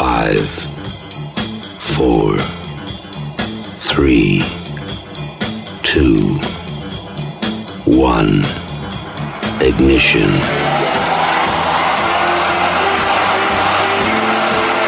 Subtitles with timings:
[0.00, 0.48] Five,
[1.78, 2.38] four,
[3.80, 4.42] three,
[5.82, 6.38] two,
[7.84, 8.42] one.
[9.60, 10.30] Ignition.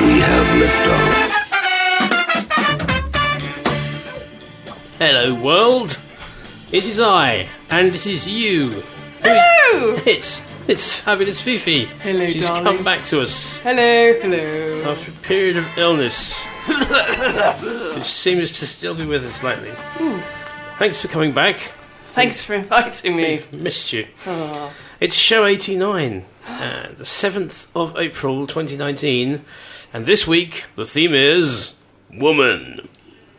[0.00, 1.12] We have liftoff.
[4.98, 5.98] Hello, world.
[6.70, 8.82] It is I, and it is you.
[9.20, 10.00] Hello!
[10.06, 11.84] It's it's fabulous Fifi.
[11.84, 12.64] Hello, She's darling.
[12.64, 14.90] come back to us Hello, hello.
[14.90, 16.38] after a period of illness,
[17.94, 19.70] which seems to still be with us slightly.
[19.72, 20.18] Hmm.
[20.78, 21.72] Thanks for coming back.
[22.14, 23.36] Thanks for inviting me.
[23.36, 24.06] We've missed you.
[24.26, 29.44] Oh, It's show 89, uh, the 7th of April 2019,
[29.92, 31.72] and this week the theme is
[32.12, 32.88] Woman.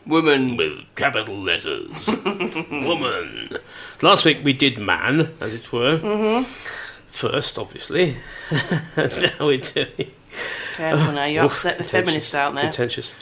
[0.08, 0.58] woman.
[0.58, 2.08] with capital letters.
[2.26, 3.58] Woman.
[4.02, 6.00] Last week we did man, as it were.
[6.00, 6.52] Mm-hmm.
[7.14, 8.18] First, obviously.
[8.98, 10.12] now we're doing.
[10.74, 12.64] Careful now, you upset the feminists out there.
[12.64, 13.14] Contentious.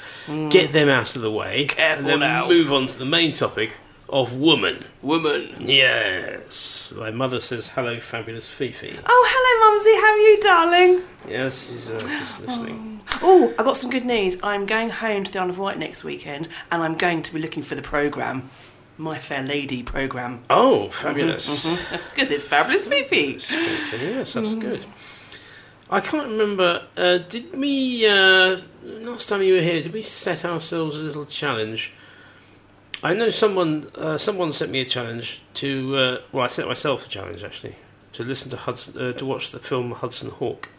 [0.49, 1.65] Get them out of the way.
[1.67, 2.47] Careful and then now.
[2.47, 3.73] move on to the main topic
[4.07, 4.85] of woman.
[5.01, 5.67] Woman.
[5.67, 6.93] Yes.
[6.95, 8.97] My mother says, hello, fabulous Fifi.
[9.05, 9.95] Oh, hello, Mumsy.
[9.95, 11.03] How are you, darling?
[11.27, 13.01] Yes, she's, uh, she's listening.
[13.21, 14.37] Oh, I got some good news.
[14.41, 17.41] I'm going home to the Isle of Wight next weekend, and I'm going to be
[17.41, 18.49] looking for the programme.
[18.97, 20.43] My Fair Lady programme.
[20.49, 21.65] Oh, fabulous.
[22.13, 23.39] Because it's fabulous, Fifi.
[23.51, 24.85] Yes, that's good.
[25.89, 26.83] I can't remember.
[26.95, 29.81] Uh, did we uh, last time you were here?
[29.81, 31.91] Did we set ourselves a little challenge?
[33.03, 33.91] I know someone.
[33.95, 35.95] Uh, someone sent me a challenge to.
[35.97, 37.75] Uh, well, I set myself a challenge actually
[38.13, 40.69] to listen to Hudson, uh, to watch the film Hudson Hawk.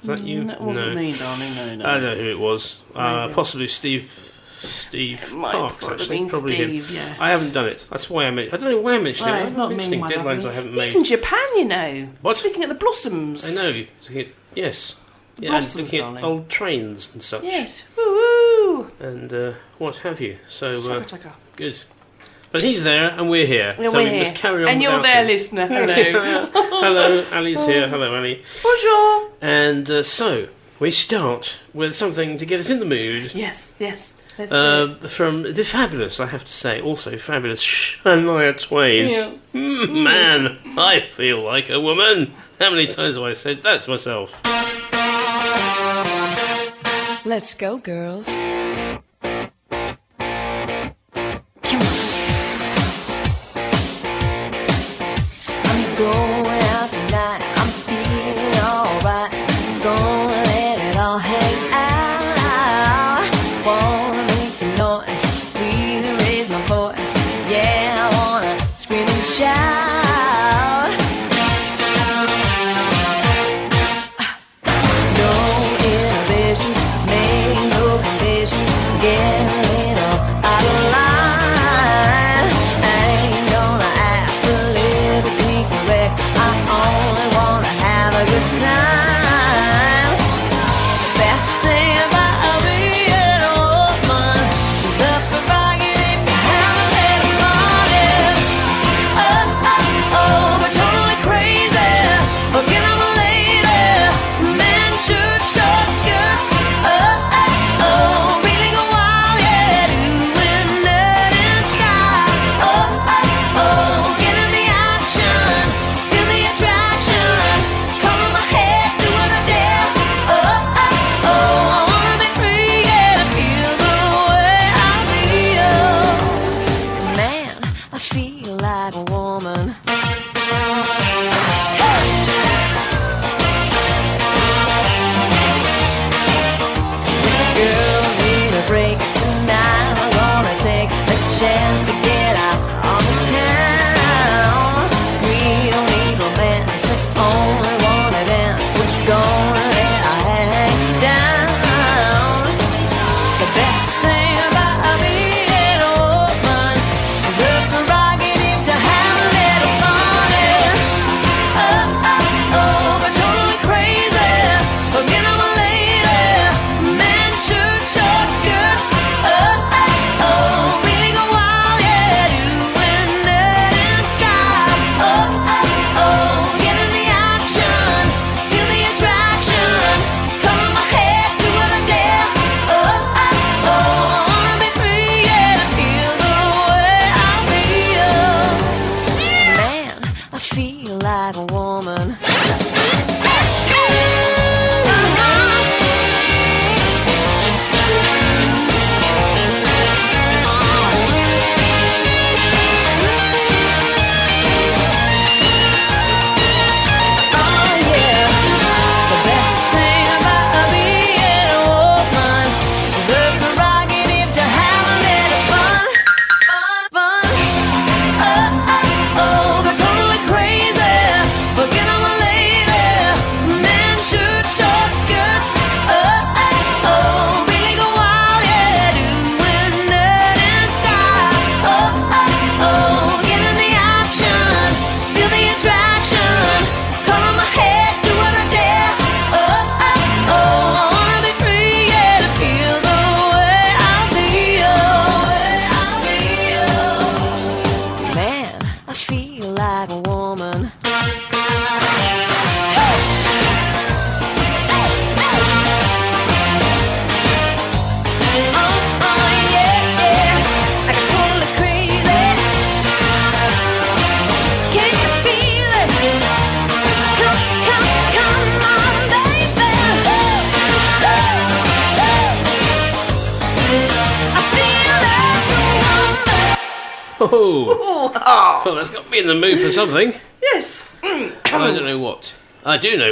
[0.00, 0.44] Was that you?
[0.44, 1.00] That wasn't no.
[1.00, 1.54] me, darling.
[1.54, 1.84] No, no.
[1.84, 2.80] I don't know who it was.
[2.94, 4.32] Uh, possibly Steve.
[4.66, 6.18] Steve Might Parks, probably actually.
[6.18, 6.96] been Probably Steve, him.
[6.96, 7.16] yeah.
[7.18, 7.86] I haven't done it.
[7.90, 8.54] That's why I mentioned.
[8.54, 9.48] I don't know why I mentioned Well, it.
[9.48, 10.44] it's not me, Interesting my deadlines.
[10.48, 10.96] I haven't He's made.
[10.96, 12.08] in Japan, you know.
[12.22, 12.42] What?
[12.44, 13.44] Looking at the blossoms.
[13.44, 13.72] I know.
[14.02, 14.96] looking at- Yes.
[15.38, 16.18] Yeah, Blossoms, and looking darling.
[16.18, 17.42] at old trains and such.
[17.44, 17.82] Yes.
[17.96, 18.90] Woo woo.
[19.00, 20.38] And uh, what have you.
[20.48, 21.34] So, uh, Chaka chaka.
[21.56, 21.78] good.
[22.52, 23.74] But he's there and we're here.
[23.78, 24.22] Yeah, so we're we here.
[24.24, 25.26] must carry on and you're without there, him.
[25.28, 25.66] listener.
[25.66, 26.46] Hello.
[26.52, 27.86] Hello, Ali's here.
[27.90, 28.42] Hello, Ali.
[28.62, 29.30] Bonjour.
[29.42, 30.48] And uh, so,
[30.80, 33.34] we start with something to get us in the mood.
[33.34, 34.14] Yes, yes.
[34.38, 35.04] Let's do it.
[35.04, 39.08] Uh, from the fabulous, I have to say, also fabulous Shania Twain.
[39.08, 39.32] Yeah.
[39.54, 42.34] Mm, Man, I feel like a woman.
[42.60, 44.38] How many times have I said that to myself?
[47.24, 48.26] Let's go, girls.
[48.26, 49.02] Come
[51.82, 51.96] on.
[55.64, 56.25] I'm going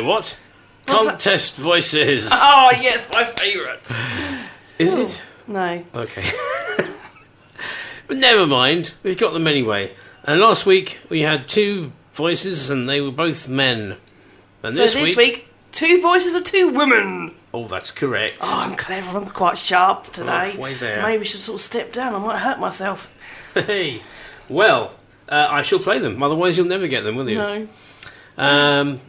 [0.05, 0.39] what.
[0.87, 1.07] What's?
[1.07, 2.29] Contest voices.
[2.33, 3.81] Oh, yes, my favourite.
[4.79, 5.23] Is it?
[5.47, 5.85] No.
[5.95, 6.25] Okay.
[8.07, 8.93] but never mind.
[9.03, 9.95] We've got them anyway.
[10.25, 13.97] And last week we had two voices, and they were both men.
[14.63, 17.35] And So this, this week, two voices of two women.
[17.53, 18.39] oh, that's correct.
[18.41, 19.19] Oh, I'm clever.
[19.19, 20.51] I'm quite sharp today.
[20.51, 21.03] Halfway there.
[21.03, 22.15] Maybe I should sort of step down.
[22.15, 23.11] I might hurt myself.
[23.55, 24.03] Hey,
[24.49, 24.95] well,
[25.29, 26.23] uh, I shall play them.
[26.23, 27.37] Otherwise, you'll never get them, will you?
[27.39, 27.69] No.
[28.37, 29.01] Um,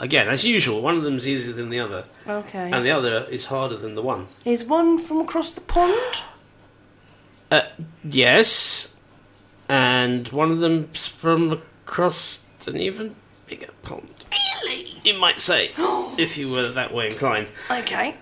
[0.00, 2.70] again, as usual, one of them's easier than the other, Okay.
[2.72, 4.28] and the other is harder than the one.
[4.44, 6.22] Is one from across the pond?
[7.50, 7.62] Uh,
[8.04, 8.88] yes,
[9.68, 13.14] and one of them's from across an even
[13.46, 14.08] bigger pond.
[14.64, 14.94] Really?
[15.04, 15.70] You might say,
[16.18, 17.48] if you were that way inclined.
[17.70, 18.16] Okay.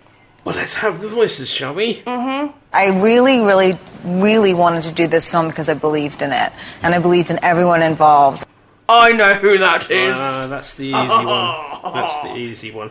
[0.44, 2.02] Well, let's have the voices, shall we?
[2.02, 2.52] Mhm.
[2.70, 6.52] I really, really, really wanted to do this film because I believed in it.
[6.82, 8.44] And I believed in everyone involved.
[8.88, 10.14] I know who that is.
[10.16, 11.94] Ah, that's the easy one.
[11.94, 12.90] That's the easy one.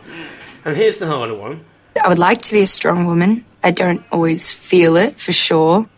[0.64, 1.64] And here's the harder one.
[2.02, 3.44] I would like to be a strong woman.
[3.62, 5.88] I don't always feel it for sure.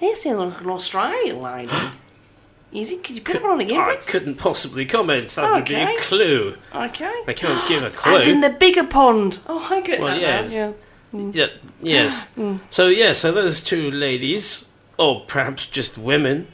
[0.00, 1.72] This sounds like an Australian lady.
[2.72, 3.04] Is it?
[3.04, 4.06] Could you put it on again, I please?
[4.06, 5.28] couldn't possibly comment.
[5.30, 6.56] That would be a clue.
[6.74, 7.22] Okay.
[7.26, 8.16] I can't give a clue.
[8.16, 9.38] As in the bigger pond.
[9.46, 10.20] Oh, I get Well, that.
[10.20, 10.52] yes.
[10.52, 10.74] now,
[11.12, 11.30] Yeah.
[11.32, 11.46] Yeah,
[11.80, 12.26] yes.
[12.70, 14.64] So, yeah, so those two ladies,
[14.98, 16.48] or perhaps just women,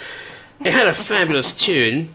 [0.61, 2.09] it had a fabulous tune,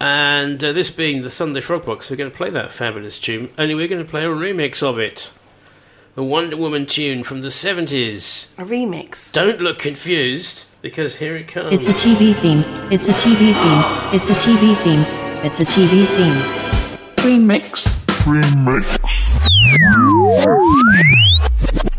[0.00, 3.50] and uh, this being the Sunday Frogbox, we're going to play that fabulous tune.
[3.56, 5.30] Only we're going to play a remix of it,
[6.16, 8.48] the Wonder Woman tune from the seventies.
[8.58, 9.30] A remix.
[9.32, 11.74] Don't look confused because here it comes.
[11.74, 12.64] It's a TV theme.
[12.90, 13.84] It's a TV theme.
[14.14, 15.04] It's a TV theme.
[15.44, 16.40] It's a TV theme.
[17.16, 17.86] Remix.
[20.44, 21.89] how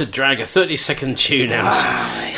[0.00, 1.74] to drag a 30 second tune out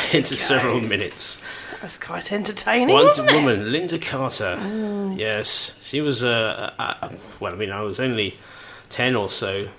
[0.13, 1.37] into several minutes.
[1.71, 3.35] That was quite entertaining, One wasn't it?
[3.35, 4.59] woman, Lynda Carter.
[5.17, 6.23] Yes, she was.
[6.25, 8.37] Uh, uh, uh, well, I mean, I was only
[8.89, 9.69] 10 or so.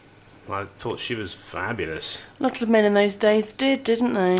[0.48, 2.18] I thought she was fabulous.
[2.40, 4.36] A lot of men in those days did, didn't they?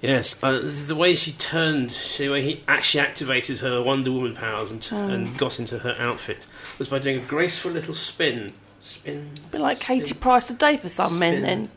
[0.00, 4.70] Yes, uh, the way she turned, the way he actually activated her Wonder Woman powers
[4.70, 4.96] and, Oh.
[5.08, 6.46] and got into her outfit
[6.78, 10.54] was by doing a graceful little spin, spin, A bit like spin, Katie Price a
[10.54, 11.70] day for some men then.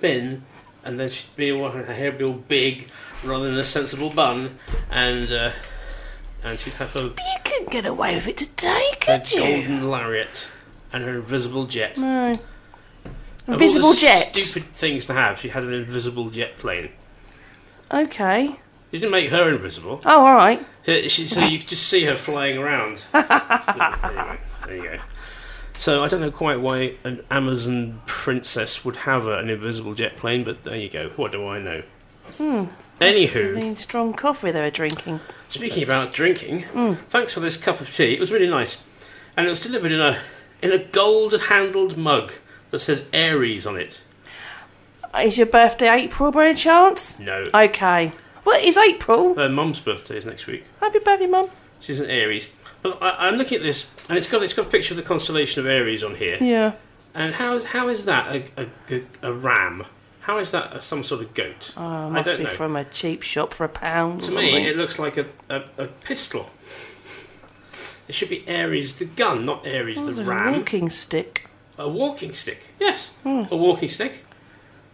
[0.00, 0.42] Spin,
[0.82, 2.88] and then she'd be all, her hair would be all big
[3.22, 4.58] rather than a sensible bun,
[4.90, 5.52] and uh,
[6.42, 9.40] and she'd have her, You couldn't get away with it today, her could you?
[9.40, 10.48] golden lariat
[10.90, 11.98] and her invisible jet.
[11.98, 12.32] No.
[12.32, 12.40] Of
[13.46, 14.34] all Invisible jet.
[14.34, 15.38] Stupid things to have.
[15.38, 16.90] She had an invisible jet plane.
[17.92, 18.44] Okay.
[18.90, 20.00] You didn't make her invisible.
[20.06, 20.64] Oh, all right.
[20.84, 23.04] So, she, so you could just see her flying around.
[23.14, 24.98] anyway, there you go.
[25.80, 30.44] So I don't know quite why an Amazon princess would have an invisible jet plane,
[30.44, 31.08] but there you go.
[31.16, 31.82] What do I know?
[32.36, 32.64] Hmm.
[33.00, 35.20] Anywho, strong coffee they were drinking.
[35.48, 36.66] speaking about drinking,
[37.08, 38.12] thanks for this cup of tea.
[38.12, 38.76] It was really nice,
[39.38, 40.20] and it was delivered in a
[40.60, 42.34] in a gold-handled mug
[42.68, 44.02] that says Aries on it.
[45.18, 47.18] Is your birthday April by any chance?
[47.18, 48.12] No, Okay.
[48.44, 49.34] Well, it's April.
[49.34, 50.64] her mum's birthday is next week.
[50.78, 51.48] Happy birthday, Mum.
[51.80, 52.48] She's an Aries.
[52.82, 55.02] But I, I'm looking at this, and it's got it's got a picture of the
[55.02, 56.38] constellation of Aries on here.
[56.40, 56.74] Yeah.
[57.14, 59.84] And how how is that a, a, a, a ram?
[60.20, 61.72] How is that a, some sort of goat?
[61.76, 62.50] Oh, I must don't be know.
[62.50, 64.22] from a cheap shop for a pound.
[64.22, 66.50] to me, it looks like a, a, a pistol.
[68.06, 71.48] It should be Aries the gun, not Aries Oh, the it's a walking stick.
[71.78, 72.68] A walking stick.
[72.78, 73.44] Yes, hmm.
[73.50, 74.24] a walking stick.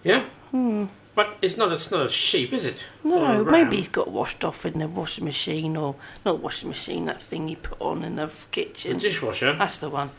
[0.05, 0.25] Yeah.
[0.51, 0.87] Hmm.
[1.17, 1.73] But it's not.
[1.73, 2.87] It's not a sheep, is it?
[3.03, 7.07] No, maybe he's got washed off in the washing machine, or not washing machine.
[7.07, 8.99] That thing you put on in the f- The kitchen.
[8.99, 9.57] dishwasher.
[9.57, 10.11] That's the one.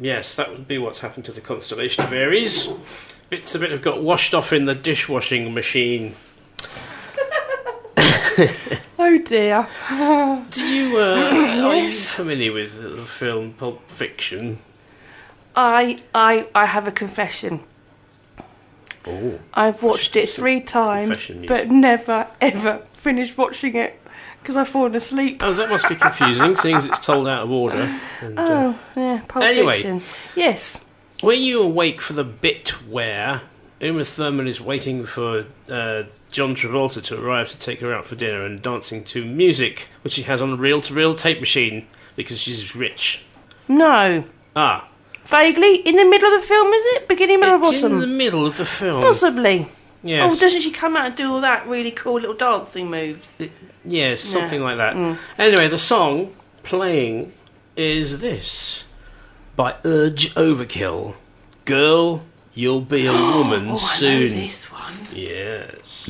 [0.00, 2.68] Yes, that would be what's happened to the constellation of Aries.
[3.30, 6.16] Bits of it have got washed off in the dishwashing machine.
[8.98, 9.68] Oh dear.
[10.50, 12.10] Do you, uh, are you Yes.
[12.10, 14.58] familiar with the film Pulp Fiction?
[15.54, 17.60] I I I have a confession.
[19.06, 19.38] Oh.
[19.52, 24.00] I've watched it three times, but never ever finished watching it
[24.40, 25.42] because I've fallen asleep.
[25.42, 28.00] Oh, that must be confusing, seeing as it's told out of order.
[28.20, 29.74] And, uh, Oh, yeah, Pulp Anyway.
[29.76, 30.02] Fiction.
[30.36, 30.78] Yes.
[31.22, 33.42] were you awake for the bit where
[33.80, 38.16] Uma Thurman is waiting for uh, John Travolta to arrive to take her out for
[38.16, 42.74] dinner and dancing to music, which she has on a reel-to-reel tape machine because she's
[42.74, 43.20] rich?
[43.68, 44.24] No.
[44.56, 44.88] Ah,
[45.26, 47.08] Vaguely in the middle of the film, is it?
[47.08, 47.94] Beginning, middle, or it's bottom?
[47.94, 49.00] in the middle of the film.
[49.02, 49.68] Possibly.
[50.02, 50.32] Yes.
[50.32, 53.26] Oh, doesn't she come out and do all that really cool little dancing moves?
[53.86, 54.66] Yes, something Yeah.
[54.66, 54.96] like that.
[54.96, 55.16] Mm.
[55.38, 57.32] Anyway, the song playing
[57.76, 58.84] is this
[59.56, 61.14] by Urge Overkill.
[61.64, 64.28] Girl, you'll be a woman Oh, I soon.
[64.28, 64.92] know this one.
[65.14, 66.04] Yes.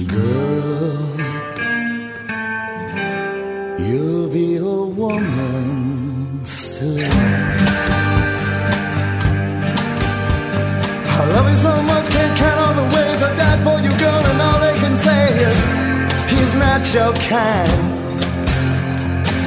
[3.79, 7.54] You'll be a woman soon.
[11.15, 14.23] I love you so much, can't count all the ways I died for you, girl,
[14.31, 15.57] and all they can say is
[16.27, 17.71] he's not your kind.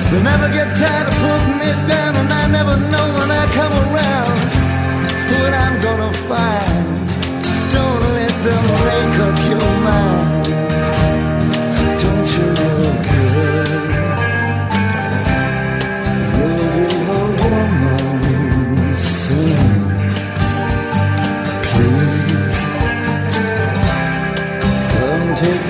[0.09, 3.73] They never get tired of putting it down, and I never know when I come
[3.83, 4.35] around
[5.27, 6.83] what I'm gonna find.
[7.75, 9.76] Don't let them make up your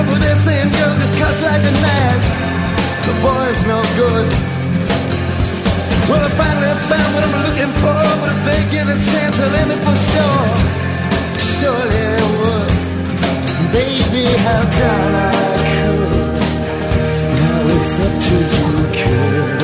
[0.79, 2.25] Girls just cut like a knife.
[3.07, 4.29] The boy's no good.
[6.09, 6.58] Well, I finally
[6.89, 8.01] found what I'm looking for.
[8.21, 10.47] But if they give a chance, I'll end it for sure.
[11.55, 12.73] Surely they would.
[13.73, 15.33] Baby, how can I
[15.75, 16.37] could?
[17.41, 19.58] Now it's up to you, kid.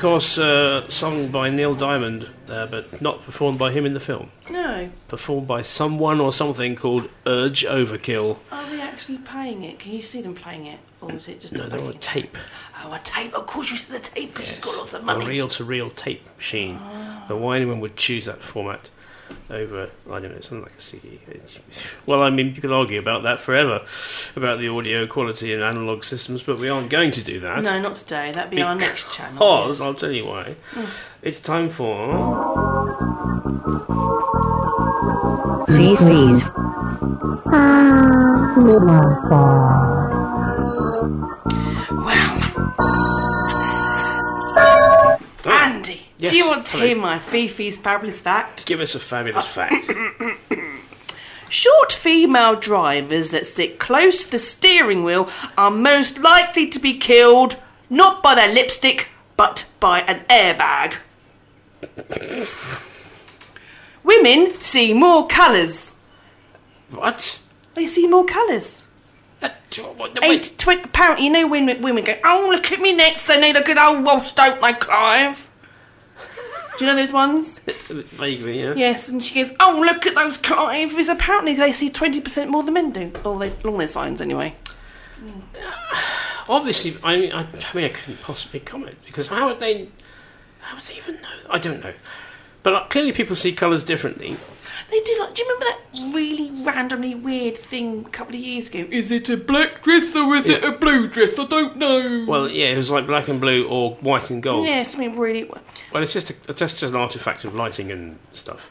[0.00, 4.30] Course uh, sung by Neil Diamond, uh, but not performed by him in the film.
[4.50, 4.90] No.
[5.08, 8.38] Performed by someone or something called Urge Overkill.
[8.50, 9.78] Are we actually playing it?
[9.78, 10.80] Can you see them playing it?
[11.02, 12.36] Or is it just No, a they're on a tape?
[12.82, 13.34] Oh, a tape.
[13.34, 15.24] Of course you see the tape because she's got lots of money.
[15.24, 16.80] A reel to reel tape machine.
[17.28, 18.88] But why anyone would choose that format
[19.50, 21.20] over, I don't know, something like a CD?
[21.28, 21.58] It's-
[22.06, 23.82] Well, I mean, you could argue about that forever,
[24.36, 27.62] about the audio quality in analog systems, but we aren't going to do that.
[27.62, 28.30] No, not today.
[28.32, 29.34] That'd be our next channel.
[29.34, 30.54] Because, I'll tell you why.
[30.72, 30.84] Hmm.
[31.22, 32.08] It's time for.
[35.68, 36.52] Fifi's
[39.32, 39.86] ah.
[45.46, 46.86] Andy, Yes, do you want to hello.
[46.86, 48.66] hear my Fifi's fabulous fact?
[48.66, 49.90] Give us a fabulous fact.
[51.48, 55.28] Short female drivers that sit close to the steering wheel
[55.58, 57.56] are most likely to be killed
[57.88, 60.96] not by their lipstick, but by an airbag.
[64.04, 65.92] Women see more colours.
[66.90, 67.40] what?
[67.74, 68.82] They see more colours.
[69.42, 69.48] Uh,
[69.96, 70.82] what- Eight, twenty.
[70.84, 73.78] Apparently, you know when women go, "Oh, look at me next," they need a good
[73.78, 75.48] old wash, don't they, Clive?
[76.80, 77.58] Do you know those ones?
[78.12, 78.78] Vaguely, yes.
[78.78, 82.62] Yes, and she goes, "Oh, look at those Clive." Apparently they see twenty percent more
[82.62, 83.12] than men do.
[83.22, 84.54] Or they along their signs anyway.
[86.48, 89.90] Obviously, I mean, I, I mean, I couldn't possibly comment because how would they?
[90.60, 91.28] How would they even know?
[91.50, 91.92] I don't know.
[92.62, 94.38] But uh, clearly, people see colours differently.
[94.90, 95.34] They do like.
[95.34, 98.86] Do you remember that really randomly weird thing a couple of years ago?
[98.90, 101.38] Is it a black dress or is it a blue dress?
[101.38, 102.24] I don't know.
[102.26, 104.66] Well, yeah, it was like black and blue or white and gold.
[104.66, 105.44] yeah, something really.
[105.92, 108.70] Well, it's just a, it's just an artifact of lighting and stuff.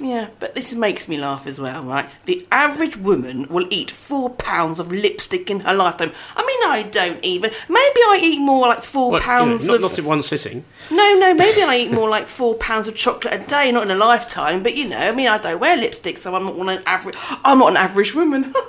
[0.00, 2.08] Yeah, but this makes me laugh as well, right?
[2.24, 6.12] The average woman will eat four pounds of lipstick in her lifetime.
[6.36, 7.52] I mean, I don't even.
[7.68, 9.80] Maybe I eat more like four Well, you know, pounds not, of.
[9.82, 10.64] not in one sitting.
[10.90, 13.90] No, no, maybe I eat more like four pounds of chocolate a day, not in
[13.90, 14.62] a lifetime.
[14.64, 17.16] But you know, I mean, I don't wear lipstick, so I'm not an average.
[17.44, 18.52] I'm not an average woman.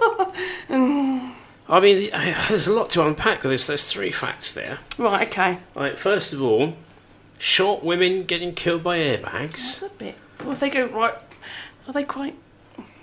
[0.69, 1.33] Mm.
[1.69, 2.09] I mean,
[2.49, 3.67] there's a lot to unpack with this.
[3.67, 4.79] There's three facts there.
[4.97, 5.59] right, okay.
[5.75, 6.75] Right, first of all,
[7.39, 9.79] short women getting killed by airbags.
[9.79, 10.15] That's a bit.
[10.45, 11.15] Well, if they go right,
[11.88, 12.36] are they quite?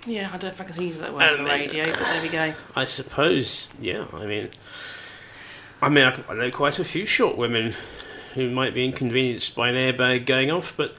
[0.07, 2.22] Yeah, I don't know if I can use that word on the radio, but there
[2.22, 2.55] we go.
[2.74, 4.07] I suppose, yeah.
[4.12, 4.50] I mean,
[5.81, 7.74] I mean, I, I know quite a few short women
[8.35, 10.94] who might be inconvenienced by an airbag going off, but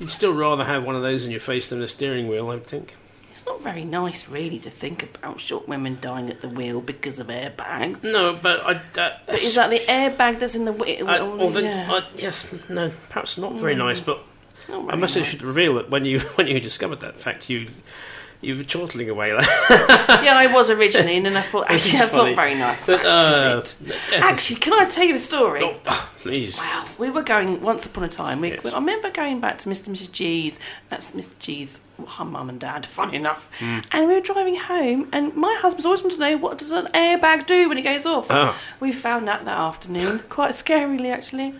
[0.00, 2.54] you'd still rather have one of those in your face than a steering wheel, I
[2.54, 2.96] would think.
[3.32, 7.18] It's not very nice, really, to think about short women dying at the wheel because
[7.18, 8.02] of airbags.
[8.02, 8.72] No, but I.
[9.00, 11.08] Uh, But is that the airbag that's in the wheel?
[11.08, 11.90] I, although, yeah.
[11.90, 14.22] uh, yes, no, perhaps not very nice, but
[14.68, 17.68] Not I must should reveal that when you when you discovered that fact, you
[18.42, 19.32] you were chortling away.
[19.32, 22.30] Like, yeah, I was originally, and then I thought, actually, that's funny.
[22.34, 22.84] not very nice.
[22.84, 23.88] But, fact, uh, is it?
[23.88, 25.62] death is- Actually, can I tell you a story?
[25.64, 26.58] Oh, ah, please.
[26.58, 28.42] Wow, we were going once upon a time.
[28.42, 28.66] We, Yes.
[28.66, 29.86] I remember going back to Mr.
[29.86, 30.12] and Mrs.
[30.12, 30.58] G's.
[30.90, 31.30] That's Mr.
[31.38, 32.84] G's, her mum and dad.
[32.84, 33.78] Funny enough, Hmm.
[33.90, 36.88] and we were driving home, and my husband's always wanted to know what does an
[36.92, 38.26] airbag do when it goes off.
[38.30, 38.54] Ah.
[38.80, 41.54] We found out that afternoon, quite scarily actually.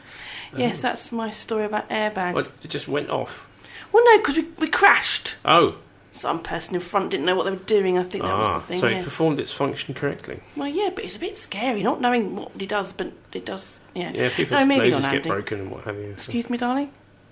[0.56, 2.34] Yes, that's my story about airbags.
[2.34, 3.46] What, it just went off.
[3.92, 5.36] Well, no, because we, we crashed.
[5.44, 5.78] Oh,
[6.12, 7.98] Some person in front didn't know what they were doing.
[7.98, 8.80] I think that was ah, the thing.
[8.80, 9.00] so yeah.
[9.00, 10.40] it performed its function correctly.
[10.56, 13.80] Well, yeah, but it's a bit scary not knowing what it does, but it does.
[13.94, 14.12] Yeah.
[14.14, 15.28] Yeah, people's no, maybe noses not, get Andy.
[15.30, 16.12] broken and what have you.
[16.12, 16.90] so- Excuse me, darling.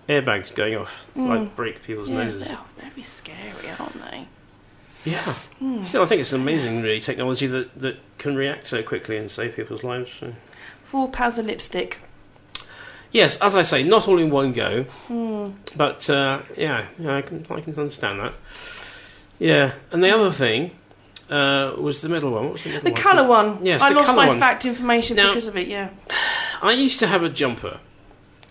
[0.09, 2.47] Airbags going off like break people's Yeah, noses.
[2.47, 4.27] they're very scary, aren't they?
[5.05, 5.23] Yeah.
[5.59, 5.85] Hmm.
[5.85, 9.57] Still, I think it's amazing, really, technology that, that can react so quickly and save
[9.57, 10.11] people's lives.
[10.19, 10.35] So.
[10.83, 11.99] Four pounds of lipstick.
[13.15, 15.51] Yes, as I say, not all in one go, Hmm.
[15.77, 18.35] but uh, yeah, yeah, I can I can understand that.
[19.39, 20.73] Yeah, and the other thing
[21.31, 22.45] uh, was the middle one.
[22.45, 22.93] What was the middle one?
[22.93, 23.03] The one?
[23.03, 23.65] colour one.
[23.65, 24.41] Yes, I the lost colour my one.
[24.41, 25.69] fact information Now- because of it.
[25.69, 25.91] Yeah.
[26.63, 27.79] I used to have a jumper,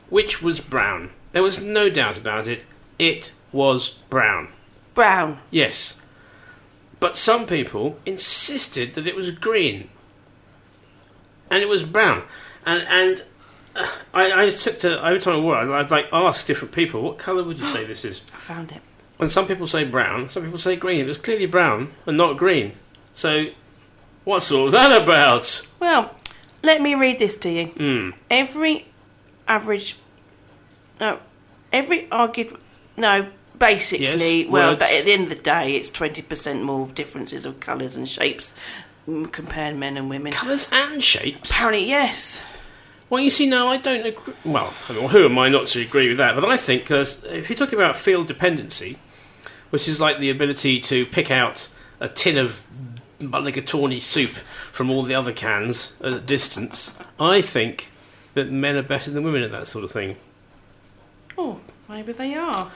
[0.10, 1.10] which was brown.
[1.34, 2.64] There was no doubt about it.
[2.98, 4.48] It was brown.
[4.96, 5.40] Brown.
[5.52, 5.98] Yes.
[7.02, 9.90] But some people insisted that it was green.
[11.52, 12.24] And it was brown.
[12.66, 13.24] And and
[13.76, 17.18] I, I took to every time I wore it, I'd like ask different people, what
[17.18, 18.22] colour would you say this is?
[18.36, 18.82] I found it.
[19.20, 21.02] And some people say brown, some people say green.
[21.02, 22.74] It was clearly brown and not green.
[23.14, 23.48] So
[24.24, 25.62] what's all that about?
[25.80, 26.16] Well,
[26.62, 27.66] let me read this to you.
[27.68, 28.10] Hmm.
[28.30, 28.88] Every
[29.48, 29.98] average.
[31.00, 31.20] No,
[31.72, 32.58] every argued.
[32.98, 34.06] No, basically.
[34.06, 34.80] Yes, well, words.
[34.80, 38.08] but at the end of the day, it's twenty percent more differences of colours and
[38.08, 38.54] shapes
[39.08, 40.32] mm, compared men and women.
[40.32, 41.50] Colours and shapes.
[41.50, 42.42] Apparently, yes.
[43.14, 44.34] Well, you see, no, I don't agree.
[44.44, 46.34] Well, I mean, who am I not to agree with that?
[46.34, 48.98] But I think uh, if you're talking about field dependency,
[49.70, 51.68] which is like the ability to pick out
[52.00, 52.64] a tin of
[53.20, 54.32] mulligatawny soup
[54.72, 57.92] from all the other cans at a distance, I think
[58.34, 60.16] that men are better than women at that sort of thing.
[61.38, 62.72] Oh, maybe they are.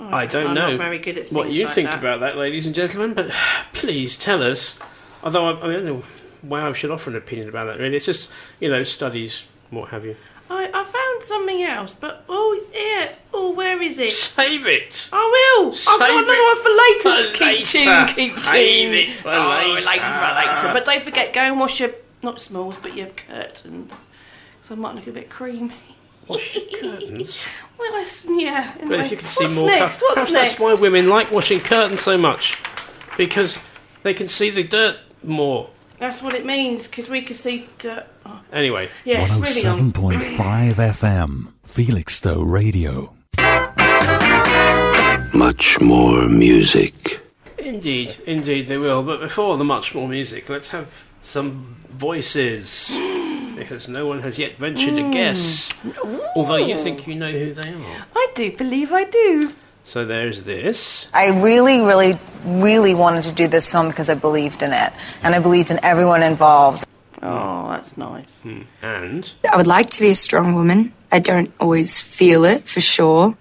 [0.00, 1.98] Oh, I don't I'm know Not very good at what you like think that.
[1.98, 3.30] about that, ladies and gentlemen, but
[3.72, 4.76] please tell us.
[5.22, 6.04] Although I, I, mean, I don't know
[6.42, 7.78] why I should offer an opinion about that.
[7.78, 8.28] Really, it's just
[8.60, 10.16] you know studies, what have you.
[10.50, 14.12] I, I found something else, but oh yeah, oh where is it?
[14.12, 15.08] Save it.
[15.12, 15.70] I will.
[15.70, 17.22] I've got Save another one for later.
[17.24, 17.78] for keep later.
[17.78, 18.94] tuned, keep Save tuned.
[18.94, 19.82] it for oh, later.
[19.82, 20.72] for later.
[20.74, 23.92] But don't forget, go and wash your not smalls, but your curtains.
[24.64, 25.74] So I might look a bit creamy.
[26.28, 27.38] Wash your curtains.
[27.78, 28.74] Well, that's, yeah.
[28.74, 28.98] But anyway.
[29.06, 29.98] if you could see What's more, next?
[29.98, 30.50] cur- perhaps next?
[30.52, 32.56] that's why women like washing curtains so much,
[33.16, 33.58] because
[34.04, 35.68] they can see the dirt more.
[36.02, 37.68] That's what it means because we could see.
[37.78, 38.06] Dirt.
[38.26, 43.12] Oh, Anyway, yes, 107.5 FM, Felixstowe Radio.
[45.32, 47.20] Much more music.
[47.56, 49.04] indeed, indeed they will.
[49.04, 52.90] But before the much more music, let's have some voices,
[53.56, 55.12] because no one has yet ventured Hmm.
[55.12, 55.70] to guess.
[56.34, 58.06] Although you think you know who they are.
[58.16, 59.52] I do believe I do.
[59.84, 61.08] So there's this.
[61.12, 64.92] I really, really, really wanted to do this film because I believed in it.
[65.22, 66.84] And I believed in everyone involved.
[67.22, 68.42] Oh, that's nice.
[68.42, 68.62] Hmm.
[68.80, 70.92] And I would like to be a strong woman.
[71.10, 73.36] I don't always feel it for sure.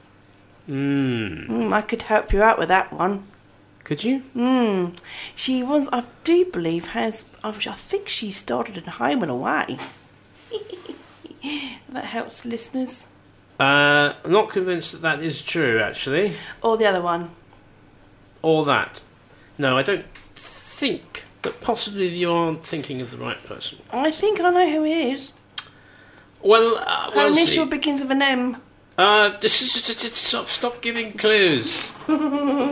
[0.70, 3.28] Mm, I could help you out with that one.
[3.84, 4.24] could you?
[4.36, 4.98] Mm.
[5.36, 7.26] She was, I do believe, has.
[7.44, 9.80] I think she started at Home and Away.
[11.90, 13.08] that helps listeners.
[13.62, 16.34] Uh, I'm not convinced that that is true, actually.
[16.64, 17.30] Or the other one.
[18.42, 19.02] Or that.
[19.60, 23.78] No, I don't think that possibly you aren't thinking of the right person.
[23.92, 25.32] I think I know who he is.
[26.42, 27.70] Well, uh, Her we'll initial see.
[27.70, 28.58] begins with an M.
[28.98, 31.86] Uh, this is, just- just stop, stop giving clues,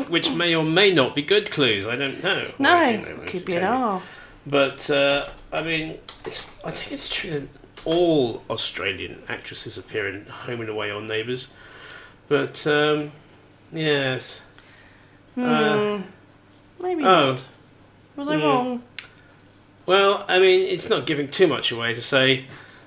[0.10, 1.86] which may or may not be good clues.
[1.86, 2.52] I don't know.
[2.58, 3.73] No, do know, could be an tell.
[3.84, 4.02] R.
[4.47, 7.47] But uh, I mean, it's, I think it's true that
[7.85, 11.47] all Australian actresses appear in Home and Away or Neighbours.
[12.27, 13.11] But um,
[13.71, 14.41] yes.
[15.37, 16.01] Uh,
[16.81, 17.43] Maybe oh, not.
[18.15, 18.41] Was I Hmm.
[18.43, 18.83] wrong?
[19.85, 22.45] well, I mean, it's not giving too much away to say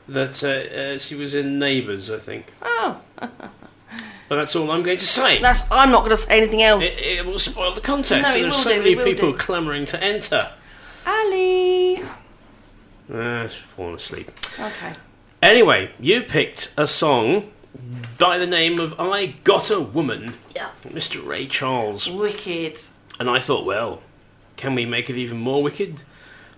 [0.09, 2.11] that uh, uh, she was in Neighbours.
[2.11, 5.41] I think, Oh, but that's all I'm going to say.
[5.41, 5.63] that's.
[5.71, 6.83] I'm not going to say anything else.
[6.85, 8.23] It, it will spoil the contest.
[8.23, 9.39] No, it and there's will so do, many people do.
[9.39, 10.53] clamouring to enter.
[11.07, 12.03] Ali.
[13.13, 14.31] Ah, she's fallen asleep.
[14.59, 14.95] Okay.
[15.43, 17.51] Anyway, you picked a song
[18.19, 20.71] by the name of I Got a Woman, Yeah.
[20.85, 21.25] Mr.
[21.27, 22.09] Ray Charles.
[22.09, 22.79] Wicked.
[23.19, 24.03] And I thought, well,
[24.57, 26.03] can we make it even more wicked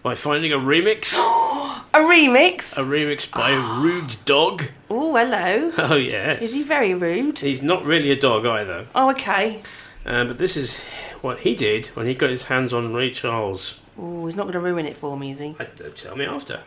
[0.02, 1.12] by finding a remix?
[1.94, 2.72] A remix.
[2.72, 4.64] A remix by Rude Dog.
[4.90, 5.70] Oh, hello.
[5.78, 6.42] Oh, yes.
[6.42, 7.38] Is he very rude?
[7.38, 8.88] He's not really a dog either.
[8.96, 9.62] Oh, okay.
[10.04, 10.78] Uh, but this is
[11.20, 13.74] what he did when he got his hands on Ray Charles.
[13.96, 15.54] Oh, he's not going to ruin it for me, is he?
[15.58, 16.60] Uh, tell me after.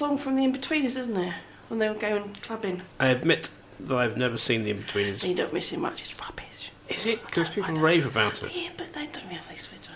[0.00, 1.34] song from the In-Betweeners, doesn't it?
[1.68, 2.82] When they were going clubbing.
[2.98, 5.28] I admit that I've never seen the In-Betweeners.
[5.28, 6.72] You don't miss it much, it's rubbish.
[6.88, 7.24] Is it?
[7.26, 8.50] Because people rave about it.
[8.54, 9.88] Yeah, but they don't have these bits.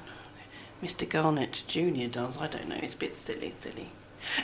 [0.82, 1.08] Mr.
[1.08, 2.08] Garnett Jr.
[2.12, 2.36] does.
[2.36, 2.76] I don't know.
[2.82, 3.88] It's a bit silly, silly.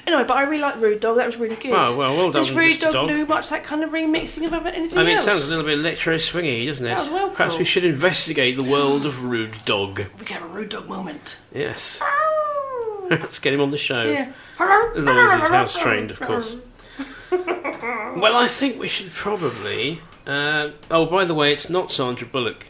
[0.06, 1.18] Anyway, but I really like Rude Dog.
[1.18, 1.72] That was really good.
[1.72, 2.80] Oh, well, well done, Does Rude Mr.
[2.80, 3.08] Dog, Dog.
[3.08, 5.78] do much that kind of remixing of anything I mean, it sounds a little bit
[5.78, 6.94] electro swingy, doesn't it?
[7.12, 7.58] Well Perhaps cool.
[7.58, 10.06] we should investigate the world of Rude Dog.
[10.18, 11.36] We can have a Rude Dog moment.
[11.52, 11.98] Yes.
[12.02, 12.19] Ah!
[13.10, 14.04] Let's get him on the show.
[14.04, 14.32] Yeah.
[14.58, 16.56] As long as he's house trained, of course.
[17.30, 20.00] well, I think we should probably.
[20.26, 22.66] Uh, oh, by the way, it's not Sandra Bullock.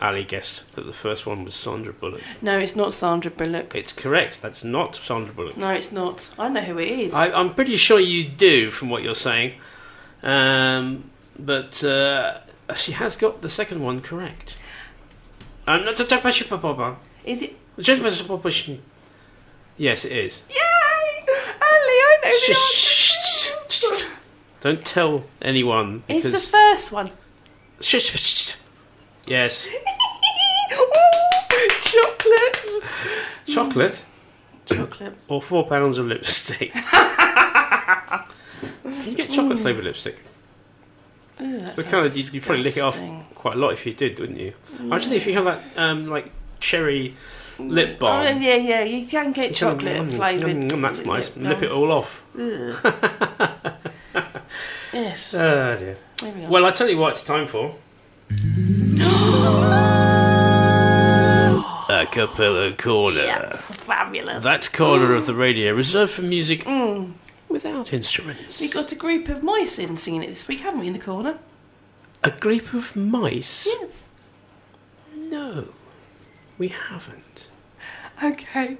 [0.00, 2.20] Ali guessed that the first one was Sandra Bullock.
[2.40, 3.74] No, it's not Sandra Bullock.
[3.74, 4.42] It's correct.
[4.42, 5.56] That's not Sandra Bullock.
[5.56, 6.28] No, it's not.
[6.38, 7.14] I know who it is.
[7.14, 9.54] I, I'm pretty sure you do, from what you're saying.
[10.22, 12.40] Um, but uh,
[12.76, 14.56] she has got the second one correct.
[15.66, 15.96] I'm not
[17.24, 17.56] Is it?
[19.78, 20.42] Yes, it is.
[20.50, 20.56] Yay!
[21.60, 22.54] I know the
[23.96, 24.06] answer.
[24.60, 27.10] Don't tell anyone It's because the first one.
[27.80, 28.54] Shh, shh, shh.
[29.26, 29.68] yes,
[30.72, 32.82] Ooh, chocolate.
[33.46, 34.04] chocolate
[34.66, 35.14] Chocolate.
[35.28, 36.72] or four pounds of lipstick.
[36.72, 38.24] Can
[39.06, 40.18] you get chocolate flavoured lipstick?
[41.40, 43.24] Ooh, that But sounds kind of, you'd, you'd probably lick it off disgusting.
[43.36, 44.52] quite a lot if you did, wouldn't you?
[44.90, 47.14] I just think if you have that um, like cherry
[47.58, 50.56] lip balm, Oh, yeah, yeah, you can get chocolate Mm, flavoured.
[50.56, 51.34] mm, mm, that's nice.
[51.36, 52.22] lip Lip it all off.
[54.92, 55.34] Yes.
[55.34, 55.98] Oh dear.
[56.22, 56.48] Not.
[56.50, 57.76] Well, I tell you what, it's time for.
[61.90, 63.50] A cappella corner.
[63.56, 64.44] Fabulous.
[64.44, 66.66] That corner of the radio reserved for music
[67.48, 68.60] without instruments.
[68.60, 70.98] We got a group of mice in singing it this week, haven't we, in the
[70.98, 71.38] corner?
[72.22, 73.66] A group of mice?
[73.66, 73.90] Yes.
[75.16, 75.68] No,
[76.58, 77.47] we haven't.
[78.22, 78.76] Okay.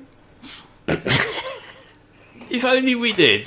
[2.50, 3.46] If only we did.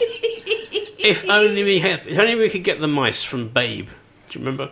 [1.00, 2.06] if only we had.
[2.06, 3.90] If only we could get the mice from Babe.
[4.30, 4.72] Do you remember?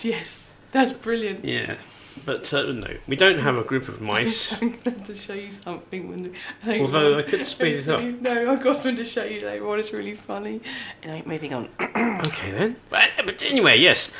[0.00, 0.54] Yes.
[0.72, 1.44] That's brilliant.
[1.44, 1.76] Yeah.
[2.24, 4.60] But uh, no, we don't have a group of mice.
[4.62, 6.08] I'm going to show you something.
[6.08, 7.18] When hang Although.
[7.18, 8.00] I could speed it up.
[8.20, 9.80] No, I've got something to show you later on.
[9.80, 10.60] It's really funny.
[11.02, 11.68] Anyway, moving on.
[12.26, 12.76] Okay then.
[12.90, 14.10] But, but anyway, yes.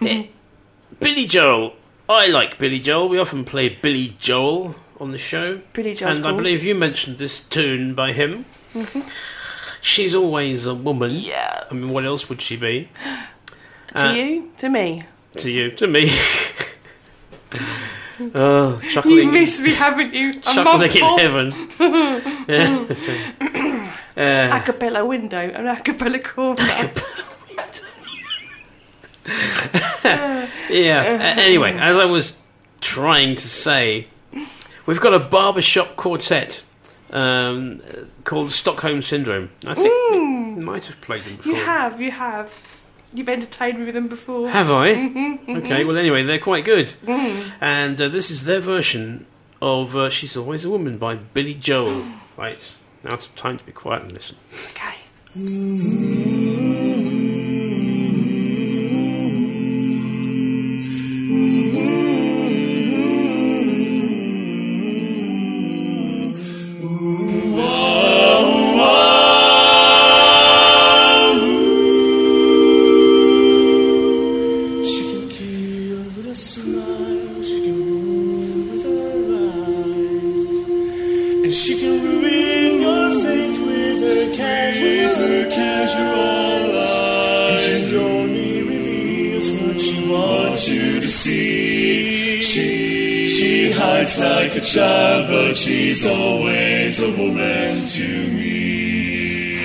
[0.00, 0.26] Eh,
[1.00, 1.74] Billy Joel.
[2.08, 3.08] I like Billy Joel.
[3.08, 5.60] We often play Billy Joel on the show.
[5.74, 6.36] And I cool.
[6.36, 8.44] believe you mentioned this tune by him.
[9.80, 11.10] She's always a woman.
[11.12, 11.64] Yeah.
[11.68, 12.88] I mean, what else would she be?
[13.94, 14.50] To Uh, you?
[14.60, 15.02] To me?
[15.36, 15.70] To you.
[15.72, 16.10] To me.
[18.34, 19.16] oh, chuckling.
[19.18, 20.32] You've missed me, haven't you?
[20.40, 21.52] Chuckling in heaven.
[24.16, 26.64] uh, A cappella window, an a cappella corner.
[30.70, 31.02] Yeah.
[31.02, 32.32] a- anyway, as I was
[32.80, 34.06] trying to say,
[34.86, 36.62] we've got a barbershop quartet
[37.10, 39.50] um, uh, called Stockholm Syndrome.
[39.66, 41.52] I think we might have played them before.
[41.54, 42.80] you have, you have.
[43.14, 44.48] You've entertained me with them before.
[44.48, 44.94] Have I?
[44.94, 45.84] Mm-hmm, Okay.
[45.84, 47.52] Well, anyway, they're quite good, Mm.
[47.60, 49.26] and uh, this is their version
[49.60, 52.06] of uh, "She's Always a Woman" by Billy Joel.
[52.38, 54.36] right now, it's time to be quiet and listen.
[54.70, 54.94] Okay.
[95.52, 99.58] but she's always a woman to me.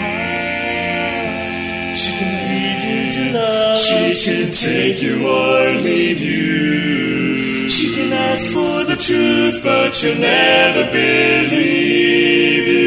[1.95, 3.79] She can lead you to love.
[3.79, 7.69] She can take you or leave you.
[7.69, 12.86] She can ask for the truth, but she'll never believe you.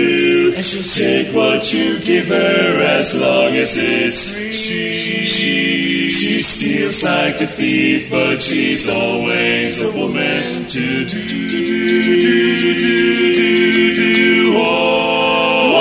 [0.61, 4.53] And she'll take what you give her as long as it's free.
[4.53, 11.49] She, she, she steals like a thief, but she's always a woman to do, do,
[11.49, 14.53] do, do, do, do, do, do.
[14.59, 15.81] Oh,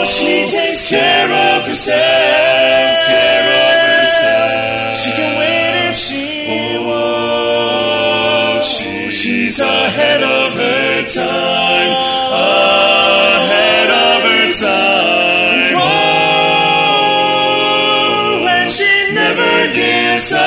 [0.00, 4.96] oh, she takes care of herself, care of herself.
[4.96, 5.98] She can wait if.
[8.64, 15.74] She, she's ahead of her time, ahead of her time.
[16.84, 20.44] Oh, and she never gives out,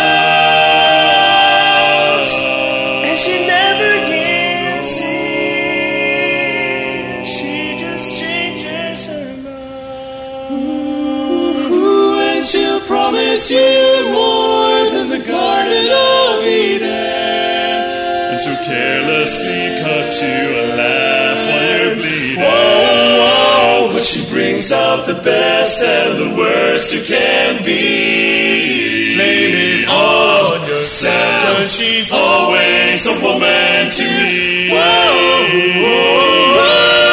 [3.07, 5.17] and she never gives in.
[7.25, 10.53] She just changes her mind,
[11.73, 17.15] Ooh, and she'll promise you more than the Garden of Eden.
[18.29, 21.06] And she'll carelessly cut you alive
[24.07, 29.17] she brings out the best and the worst you can be.
[29.19, 34.69] It on yourself, she's always a woman to me.
[34.71, 37.06] Whoa, she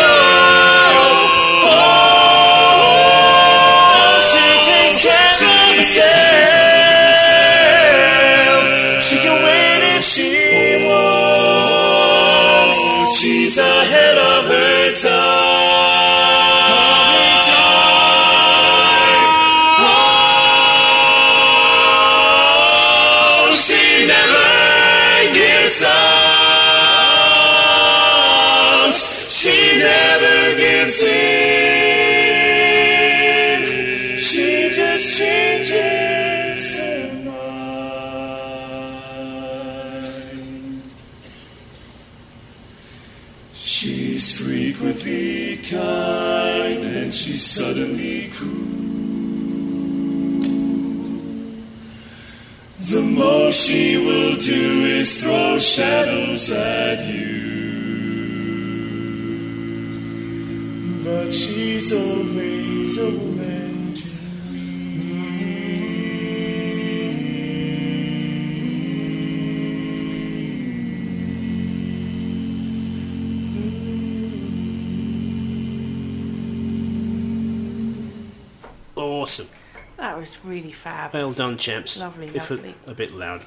[81.14, 81.96] Well done, champs.
[81.96, 82.74] Lovely, if lovely.
[82.86, 83.42] A, a bit loud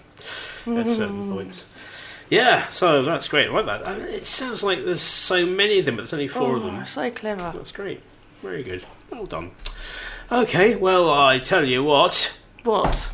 [0.66, 1.68] at certain points.
[2.30, 3.50] Yeah, so that's great.
[3.50, 3.88] I like that.
[3.88, 6.68] Uh, It sounds like there's so many of them, but there's only four of Oh,
[6.72, 6.86] them.
[6.86, 7.52] so clever.
[7.56, 8.02] That's great.
[8.42, 8.86] Very good.
[9.12, 9.52] Well done.
[10.32, 12.34] Okay, well, I tell you what.
[12.64, 13.10] What?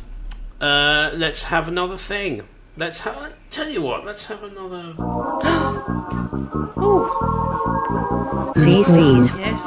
[0.60, 2.42] Uh, let's have another thing.
[2.76, 3.16] Let's have.
[3.16, 4.04] I tell you what.
[4.04, 4.94] Let's have another.
[8.54, 9.62] Fifi's Yes.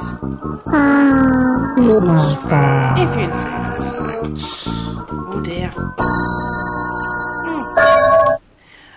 [2.03, 2.93] Monster.
[2.97, 4.76] If you insist.
[5.38, 5.71] Oh dear.
[7.38, 8.39] Hmm.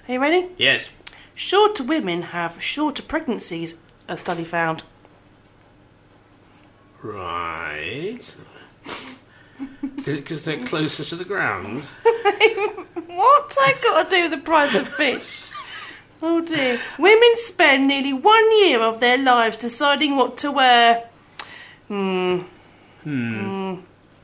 [0.08, 0.48] Are you ready?
[0.56, 0.88] Yes.
[1.34, 3.74] Shorter women have shorter pregnancies,
[4.08, 4.82] a study found.
[7.02, 8.20] Right.
[8.22, 8.36] Is
[10.06, 11.82] it because they're closer to the ground?
[13.06, 15.42] What's that got to do with the price of fish?
[16.22, 16.80] Oh dear.
[16.98, 21.06] Women spend nearly one year of their lives deciding what to wear.
[21.88, 22.38] Hmm.
[23.04, 23.80] Hmm.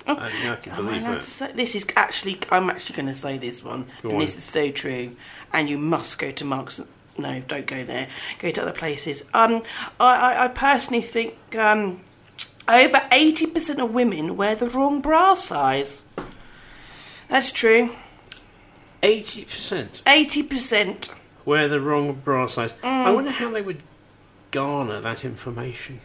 [0.21, 3.09] I think I can Am believe allowed to say- this is actually, I'm actually going
[3.09, 4.25] to say this one, Go and on.
[4.25, 5.17] this is so true.
[5.53, 6.81] And you must go to Marks.
[7.19, 8.09] No, don't go there.
[8.39, 9.25] Go to other places.
[9.33, 9.63] Um,
[9.99, 12.01] I, I, I personally think um,
[12.69, 16.03] over eighty percent of women wear the wrong bra size.
[17.29, 17.95] That's true.
[19.03, 21.09] Eighty percent Eighty percent.
[21.45, 22.73] wear the wrong bra size.
[22.83, 23.15] I Mm.
[23.15, 23.83] wonder how they would
[24.51, 26.01] garner that information.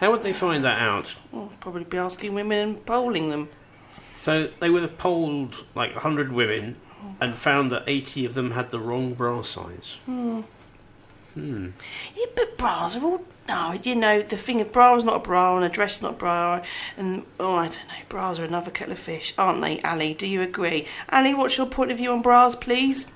[0.00, 1.14] How would they find that out?
[1.30, 3.50] Well, probably be asking women and polling them.
[4.18, 6.76] So they would have polled like 100 women
[7.20, 9.98] and found that 80 of them had the wrong bra size.
[10.06, 10.40] Hmm.
[11.34, 11.68] Hmm.
[12.16, 13.24] Yeah, but bras are all.
[13.46, 16.02] No, you know, the thing of bra is not a bra and a dress is
[16.02, 16.62] not a bra.
[16.96, 20.14] And, oh, I don't know, bras are another kettle of fish, aren't they, Ali?
[20.14, 20.86] Do you agree?
[21.08, 23.06] Ali, what's your point of view on bras, please?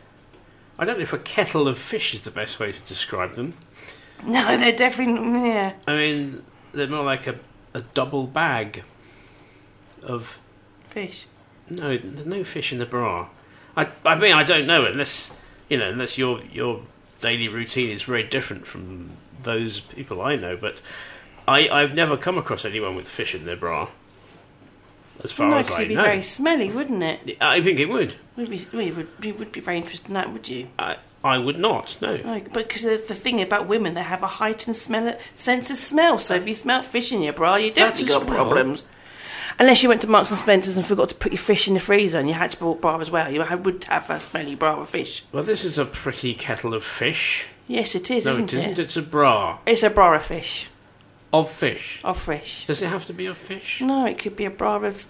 [0.78, 3.54] I don't know if a kettle of fish is the best way to describe them.
[4.24, 5.50] No, they're definitely.
[5.50, 5.74] Yeah.
[5.86, 6.42] I mean,
[6.74, 7.38] they're more like a,
[7.72, 8.82] a double bag
[10.02, 10.38] of.
[10.88, 11.26] Fish.
[11.68, 13.28] No, there's no fish in the bra.
[13.76, 15.30] I, I mean, I don't know unless
[15.68, 16.82] you know, unless your your
[17.20, 19.10] daily routine is very different from
[19.42, 20.56] those people I know.
[20.56, 20.80] But
[21.48, 23.88] I, I've never come across anyone with fish in their bra.
[25.22, 27.38] As far no, as I it'd be know, very smelly, wouldn't it?
[27.40, 28.16] I think it would.
[28.36, 30.68] Would be, well, would, you would be very interested in that, would you?
[30.78, 31.96] I, I would not.
[32.02, 32.18] No.
[32.18, 36.20] No, but because the thing about women, they have a heightened smell, sense of smell.
[36.20, 38.44] So if you smell fish in your bra, you definitely got well.
[38.44, 38.84] problems.
[39.58, 41.80] Unless you went to Marks and Spencers and forgot to put your fish in the
[41.80, 44.80] freezer and you had to bought bra as well, you would have a smelly bra
[44.80, 45.24] of fish.
[45.32, 47.48] Well, this is a pretty kettle of fish.
[47.68, 48.72] Yes, it is, no, isn't it isn't.
[48.72, 48.78] it?
[48.80, 50.68] It's a bra It's a bra of fish.
[51.32, 52.00] of fish.
[52.04, 52.66] Of fish.
[52.66, 53.80] Does it have to be of fish?
[53.80, 55.08] No, it could be a bra of.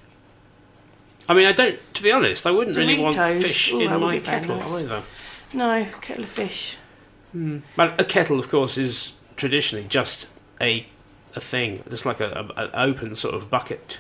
[1.29, 1.81] I mean, I don't.
[1.95, 3.43] To be honest, I wouldn't really want Doritos.
[3.43, 5.03] fish Ooh, in my kettle either.
[5.55, 6.77] No, kettle of fish.
[7.33, 7.59] Hmm.
[7.77, 10.27] But a kettle, of course, is traditionally just
[10.61, 10.87] a
[11.37, 13.99] a thing, just like a, a, an open sort of bucket.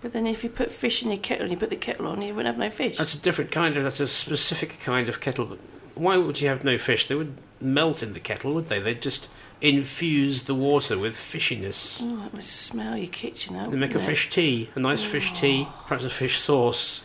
[0.00, 2.22] But then if you put fish in your kettle and you put the kettle on,
[2.22, 2.96] you wouldn't have no fish.
[2.96, 3.84] That's a different kind of.
[3.84, 5.58] That's a specific kind of kettle.
[5.94, 7.06] Why would you have no fish?
[7.06, 8.78] They would melt in the kettle, would they?
[8.78, 9.28] They'd just
[9.60, 12.00] infuse the water with fishiness.
[12.02, 13.70] Oh, it would smell your kitchen out.
[13.70, 14.04] They make a it?
[14.04, 17.02] fish tea, a nice fish tea, perhaps a fish sauce.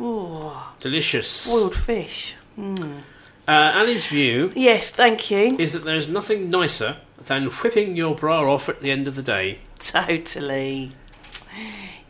[0.00, 1.46] Oh, Delicious.
[1.46, 2.34] boiled fish.
[2.58, 3.00] Mm.
[3.46, 5.56] Uh, Ali's view Yes, thank you.
[5.58, 6.96] is that there's nothing nicer
[7.26, 9.60] than whipping your bra off at the end of the day.
[9.78, 10.92] Totally.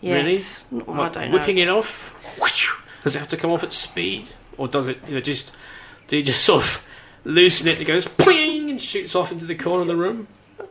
[0.00, 0.64] Yes.
[0.70, 0.84] Really?
[0.86, 1.38] Well, What, I don't know.
[1.38, 2.12] whipping it off?
[3.04, 4.30] Does it have to come off at speed?
[4.56, 5.52] Or does it, you know, just,
[6.08, 6.82] do you just sort of
[7.24, 10.26] loosen it and it goes pling and shoots off into the corner of the room?
[10.58, 10.64] I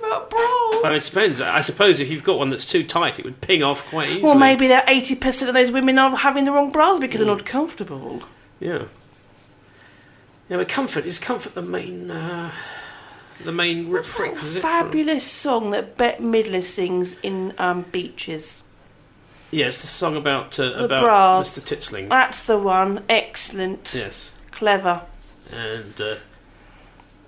[0.07, 0.83] about bras.
[0.83, 1.41] Well, it depends.
[1.41, 4.23] I suppose if you've got one that's too tight, it would ping off quite easily.
[4.23, 7.45] Well, maybe that 80% of those women are having the wrong bras because they're not
[7.45, 8.23] comfortable.
[8.59, 8.85] Yeah.
[10.49, 12.51] Yeah, but comfort is comfort the main, uh,
[13.43, 14.61] the main re- prerequisite.
[14.61, 18.61] for- Fabulous song that Bette Midler sings in um, Beaches.
[19.51, 21.49] It's the song about uh, The about bras.
[21.49, 21.61] Mr.
[21.61, 22.07] Titsling.
[22.09, 23.03] That's the one.
[23.09, 23.91] Excellent.
[23.93, 25.01] yes, Clever.
[25.53, 26.15] and uh,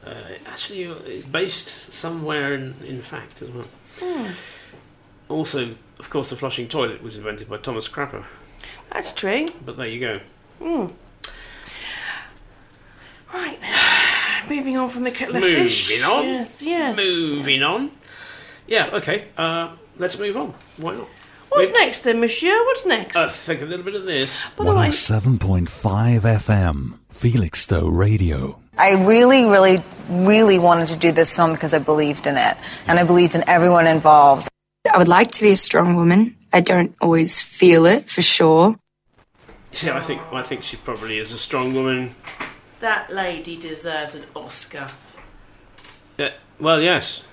[0.05, 0.13] uh,
[0.47, 3.65] actually, it's based somewhere in in fact as well.
[3.99, 4.31] Hmm.
[5.27, 8.23] Also, of course, the flushing toilet was invented by Thomas Crapper.
[8.91, 9.45] That's true.
[9.65, 10.19] But there you go.
[10.61, 10.93] Mm.
[13.33, 14.49] Right then.
[14.57, 16.01] Moving on from the kettle of Moving fish.
[16.03, 16.23] on.
[16.23, 16.95] Yes, yes.
[16.97, 17.91] Moving on.
[18.67, 18.89] Yeah.
[18.93, 19.27] Okay.
[19.37, 20.55] Uh, let's move on.
[20.77, 21.07] Why not?
[21.49, 22.55] What's We've- next then, monsieur?
[22.65, 23.15] What's next?
[23.15, 24.41] Uh, think a little bit of this.
[24.57, 28.59] 107.5 FM, Felixstowe Radio.
[28.79, 32.55] I really, really, really wanted to do this film because I believed in it.
[32.87, 34.47] And I believed in everyone involved.
[34.89, 36.37] I would like to be a strong woman.
[36.53, 38.79] I don't always feel it for sure.
[39.83, 42.15] Yeah, I think I think she probably is a strong woman.
[42.79, 44.87] That lady deserves an Oscar.
[46.17, 47.23] Yeah, well, yes,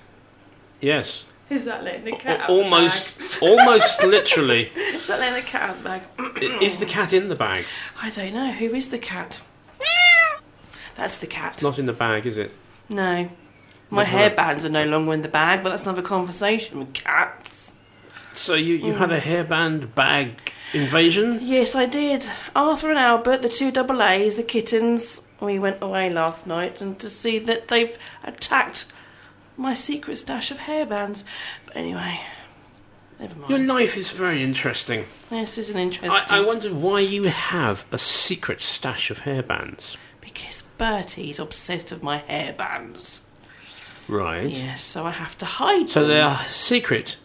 [0.81, 3.31] yes, Is that letting the cat out almost, the bag?
[3.41, 4.69] almost literally.
[4.75, 6.61] Is that letting the cat out the bag?
[6.61, 7.63] Is the cat in the bag?
[8.01, 8.51] I don't know.
[8.51, 9.39] Who is the cat?
[10.97, 11.61] That's the cat.
[11.61, 12.51] Not in the bag, is it?
[12.89, 13.29] No.
[13.89, 14.29] My Not her.
[14.31, 17.71] hairbands are no longer in the bag, but that's another conversation with cats.
[18.33, 18.97] So you you Mm.
[18.97, 21.39] had a hairband bag invasion?
[21.41, 22.25] Yes, I did.
[22.55, 25.21] Arthur and Albert, the two double A's, the kittens.
[25.39, 28.85] We went away last night and to see that they've attacked
[29.55, 31.23] my secret stash of hairbands.
[31.65, 32.19] But anyway,
[33.19, 33.49] never mind.
[33.49, 35.05] Your life is very interesting.
[35.29, 36.11] This is an interesting.
[36.11, 39.95] I, I wondered why you have a secret stash of hairbands.
[40.21, 43.19] Because Bertie's obsessed with my hairbands.
[44.07, 44.49] Right.
[44.49, 45.87] Yes, so I have to hide them.
[45.87, 46.09] So them.
[46.09, 47.17] they are secret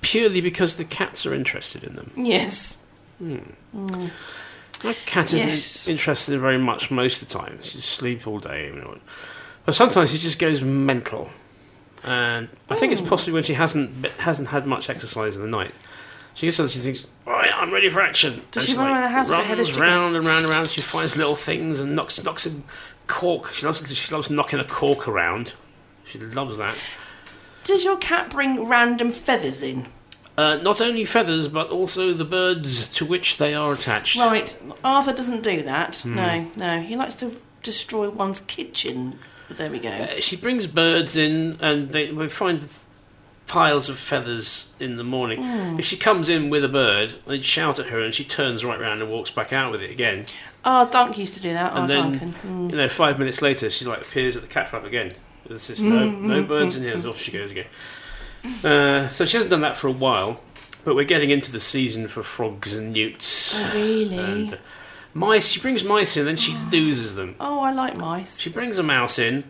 [0.00, 2.10] purely because the cats are interested in them.
[2.16, 2.76] Yes.
[3.18, 3.38] Hmm.
[3.76, 4.10] Mm.
[4.82, 5.86] My cat isn't Yes.
[5.88, 7.58] interested in very much most of the time.
[7.62, 8.66] She just sleeps all day.
[8.66, 8.98] You know.
[9.66, 11.28] But sometimes she just goes mental.
[12.02, 13.06] And I think it's Oh.
[13.06, 15.74] possibly when she hasn't hasn't had much exercise in the night.
[16.32, 18.40] She gets up, she thinks, right, I'm ready for action.
[18.52, 19.82] Does and she run around the house with her head runs as chicken?
[19.82, 20.68] round and round and round.
[20.68, 22.52] She finds little things and knocks knocks a
[23.10, 23.52] cork.
[23.52, 25.52] She loves she loves knocking a cork around.
[26.04, 26.76] She loves that.
[27.64, 29.88] Does your cat bring random feathers in?
[30.38, 34.16] Uh, not only feathers, but also the birds to which they are attached.
[34.16, 35.96] Right, Arthur doesn't do that.
[35.96, 36.14] Hmm.
[36.14, 36.80] No, no.
[36.80, 39.18] He likes to destroy one's kitchen.
[39.48, 39.90] But there we go.
[39.90, 42.66] Uh, she brings birds in, and they we find
[43.48, 45.40] piles of feathers in the morning.
[45.40, 45.78] Mm.
[45.80, 48.78] If she comes in with a bird, they shout at her, and she turns right
[48.78, 50.26] round and walks back out with it again.
[50.64, 51.72] Oh, Dunk used to do that.
[51.74, 52.34] Oh, and then, Duncan.
[52.44, 52.70] Mm.
[52.70, 55.14] you know, five minutes later, she like appears at the cat flap again.
[55.46, 56.96] There's just no, Mm, no mm, birds mm, in here.
[56.96, 57.08] mm.
[57.10, 57.66] Off she goes again.
[58.64, 60.40] Uh, so she hasn't done that for a while,
[60.84, 63.54] but we're getting into the season for frogs and newts.
[63.58, 64.18] Oh, really?
[64.18, 64.56] And uh,
[65.14, 65.48] mice.
[65.48, 67.36] She brings mice in, then she loses them.
[67.40, 68.38] Oh, I like mice.
[68.38, 69.44] She brings a mouse in,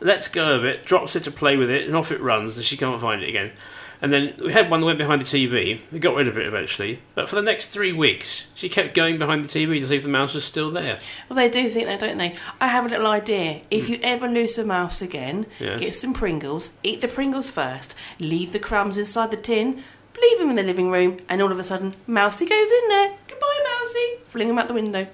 [0.00, 2.64] lets go of it, drops it to play with it, and off it runs, and
[2.64, 3.52] she can't find it again.
[4.02, 5.80] And then we had one that went behind the TV.
[5.92, 7.00] We got rid of it eventually.
[7.14, 10.02] But for the next three weeks, she kept going behind the TV to see if
[10.02, 10.98] the mouse was still there.
[11.28, 12.36] Well, they do think that, don't they?
[12.60, 13.62] I have a little idea.
[13.70, 15.46] If you ever lose a mouse again.
[15.60, 15.80] Yes.
[15.80, 19.84] get some Pringles, eat the Pringles first, leave the crumbs inside the tin,
[20.20, 23.16] leave them in the living room, and all of a sudden, Mousy goes in there.
[23.28, 24.24] Goodbye, Mousy.
[24.30, 25.06] Fling him out the window.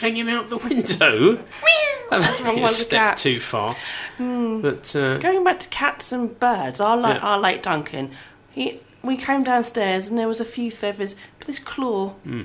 [0.00, 1.44] Fling him out the window?
[2.10, 3.18] That's wrong one step cat.
[3.18, 3.76] too far.
[4.16, 4.60] Hmm.
[4.62, 7.18] But uh, Going back to cats and birds, our, la- Yeah.
[7.18, 8.10] our late Duncan,
[8.50, 12.42] he, we came downstairs and there was a few feathers, but this claw, Hmm.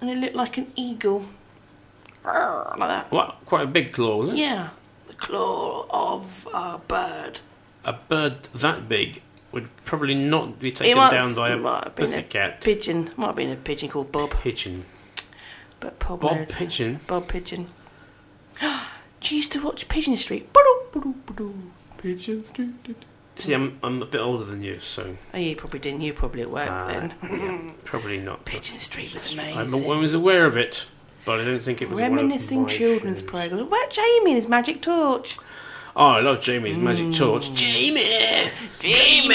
[0.00, 1.26] and it looked like an eagle.
[2.24, 3.10] Like that.
[3.10, 3.38] what?
[3.46, 4.36] Quite a big claw, was it?
[4.36, 4.68] Yeah,
[5.08, 7.40] the claw of a bird.
[7.84, 12.06] A bird that big would probably not be taken down by a might have been
[12.06, 12.60] pussycat.
[12.60, 13.10] pigeon.
[13.16, 14.30] Might have been a pigeon called Bob.
[14.40, 14.84] Pigeon.
[15.82, 17.00] But Bob, Bob Pigeon?
[17.06, 17.66] Bob Pigeon.
[18.60, 18.68] Do
[19.34, 20.48] you used to watch Pigeon Street?
[21.98, 22.96] Pigeon Street.
[23.36, 26.02] See, I'm, I'm a bit older than you, so Oh, you probably didn't.
[26.02, 27.14] You probably at work uh, then.
[27.22, 28.44] yeah, probably not.
[28.44, 29.58] Pigeon Street was amazing.
[29.90, 30.84] I was aware of it.
[31.24, 33.28] but I don't think it was one of Reminiscing my children's shows.
[33.30, 33.62] programs.
[33.62, 35.36] What about Jamie and his magic torch?
[35.94, 37.16] Oh, I love Jamie's Magic Mm.
[37.18, 37.52] Torch.
[37.52, 38.50] Jamie!
[38.80, 39.34] Jamie!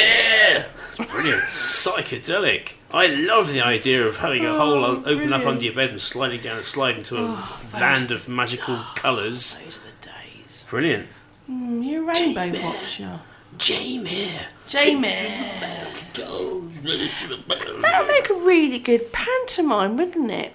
[0.90, 1.44] It's brilliant.
[1.44, 2.74] Psychedelic.
[2.94, 5.90] I love the idea of having a hole Oh, o- open up under your bed
[5.90, 9.56] and sliding down and slide into a Oh, those- land of magical colours.
[9.56, 10.66] Those are the days.
[10.70, 11.08] Brilliant.
[11.52, 13.20] Mm, you're a rainbow watcher.
[13.58, 14.32] Jamie!
[14.68, 15.08] Jamie.
[17.82, 20.54] That would make a really good pantomime, wouldn't it?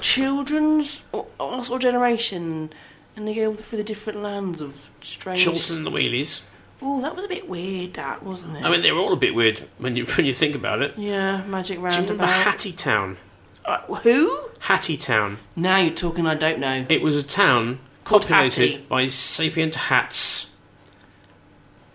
[0.00, 2.72] Children's or, or generation,
[3.16, 5.44] and they go through the different lands of strange.
[5.44, 6.42] Chorlton and the Wheelies.
[6.82, 8.64] Oh, that was a bit weird, that wasn't it?
[8.64, 10.94] I mean, they were all a bit weird when you when you think about it.
[10.98, 12.28] yeah, magic Do you remember roundabout.
[12.44, 13.16] Hattie Town?
[13.64, 14.50] Uh, who?
[14.60, 15.38] Hattie Town.
[15.56, 16.26] Now you're talking.
[16.26, 16.84] I don't know.
[16.88, 18.86] It was a town Called populated Hattie.
[18.88, 20.48] by sapient hats.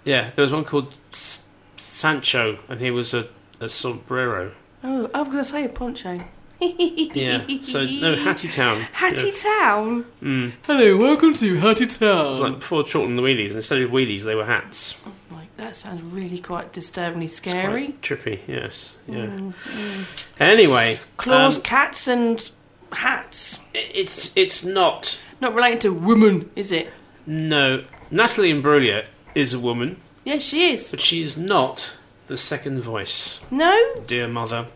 [0.03, 1.43] Yeah, there was one called S-
[1.77, 3.27] Sancho, and he was a,
[3.59, 4.53] a sombrero.
[4.83, 6.19] Oh, I was going to say a poncho.
[6.61, 8.81] Yeah, so no Hattie Town.
[8.91, 9.59] Hattie Yeah.
[9.59, 10.05] Town.
[10.21, 10.53] Mm.
[10.65, 12.25] Hello, welcome to Hattie Town.
[12.25, 13.51] It was like before Chorlton the Wheelies.
[13.51, 14.95] Instead of wheelies, they were hats.
[15.31, 17.95] Like that sounds really quite disturbingly scary.
[18.01, 18.95] trippy, yes.
[19.07, 19.27] Yeah.
[19.27, 20.27] Mm, mm.
[20.39, 22.49] Anyway, Claws, um, cats, and
[22.91, 23.59] hats.
[23.73, 25.17] it's it's not.
[25.41, 26.91] Not related to woman, is it?
[27.25, 30.89] No, Natalie Imbruglia is a woman, Yes, she is.
[30.91, 31.93] but she is not
[32.27, 33.39] the second voice.
[33.49, 33.77] No?
[34.05, 34.67] Dear mother,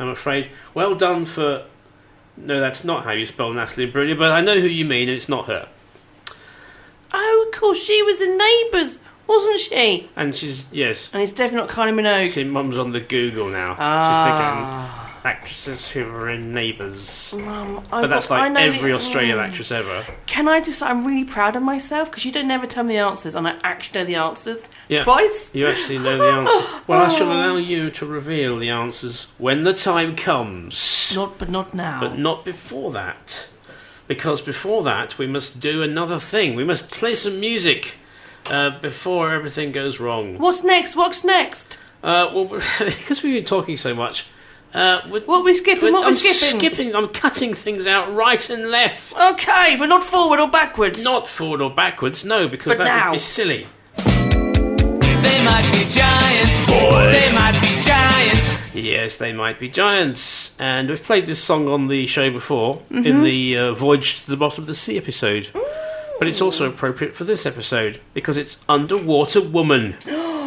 [0.00, 0.50] I'm afraid.
[0.74, 1.66] Well done for.
[2.36, 5.16] No, that's not how you spell Natalie Imbruglia, but I know who you mean, and
[5.16, 5.68] it's not her.
[7.12, 10.08] Oh, of course, she was in Neighbours, wasn't she?
[10.16, 12.30] And she's yes, And it's definitely not Kylie Minogue.
[12.32, 13.76] she mum's on the Google now.
[13.78, 14.14] Ah.
[14.14, 17.34] She's thinking actresses who were in Neighbours.
[17.36, 19.48] Mum, I But that's I like know every that- Australian mm.
[19.48, 20.06] actress ever.
[20.26, 20.82] Can I just?
[20.82, 23.56] I'm really proud of myself because you don't never tell me the answers, and I
[23.62, 24.60] actually know the answers
[24.90, 25.04] Yeah.
[25.04, 25.50] twice.
[25.52, 26.70] You actually know the answers.
[26.86, 31.12] Well, I shall allow you to reveal the answers when the time comes.
[31.14, 32.00] Not, but not now.
[32.00, 33.46] But not before that.
[34.08, 36.56] Because before that, we must do another thing.
[36.56, 37.94] We must play some music
[38.46, 40.38] uh, before everything goes wrong.
[40.38, 40.96] What's next?
[40.96, 41.78] What's next?
[42.02, 42.46] Uh, well,
[42.80, 44.26] because we've been talking so much.
[44.74, 45.92] Uh, we're, What are we skipping?
[45.92, 46.58] What are I'm we skipping?
[46.58, 46.94] skipping.
[46.96, 49.12] I'm cutting things out right and left.
[49.12, 51.02] Okay, but not forward or backwards.
[51.04, 53.10] Not forward or backwards, no, because But that now.
[53.10, 53.66] would be silly.
[55.22, 56.66] They might be giants.
[56.66, 58.74] They might be giants.
[58.74, 60.52] Yes, they might be giants.
[60.58, 63.24] And we've played this song on the show before in Mhm.
[63.24, 65.48] the uh, Voyage to the Bottom of the Sea episode.
[66.18, 69.96] But it's also appropriate for this episode because it's Underwater Woman.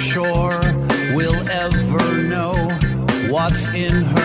[0.00, 0.60] shore.
[1.14, 2.54] Will ever know
[3.28, 4.19] what's in her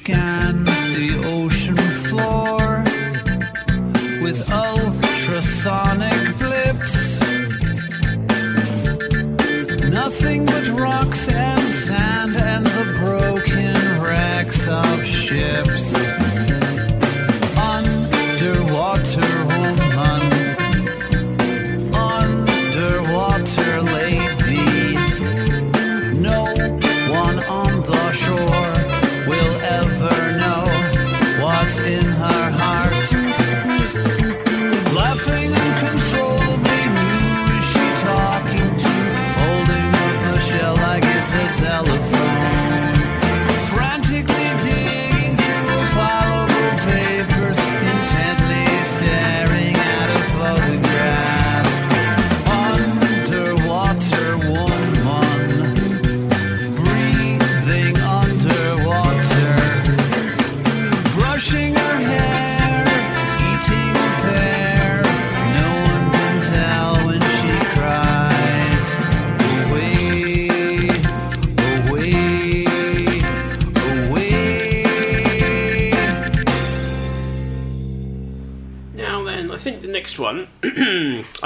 [0.00, 1.76] scans the ocean
[2.06, 2.84] floor
[4.22, 7.20] with ultrasonic blips.
[9.90, 16.17] Nothing but rocks and sand and the broken wrecks of ships.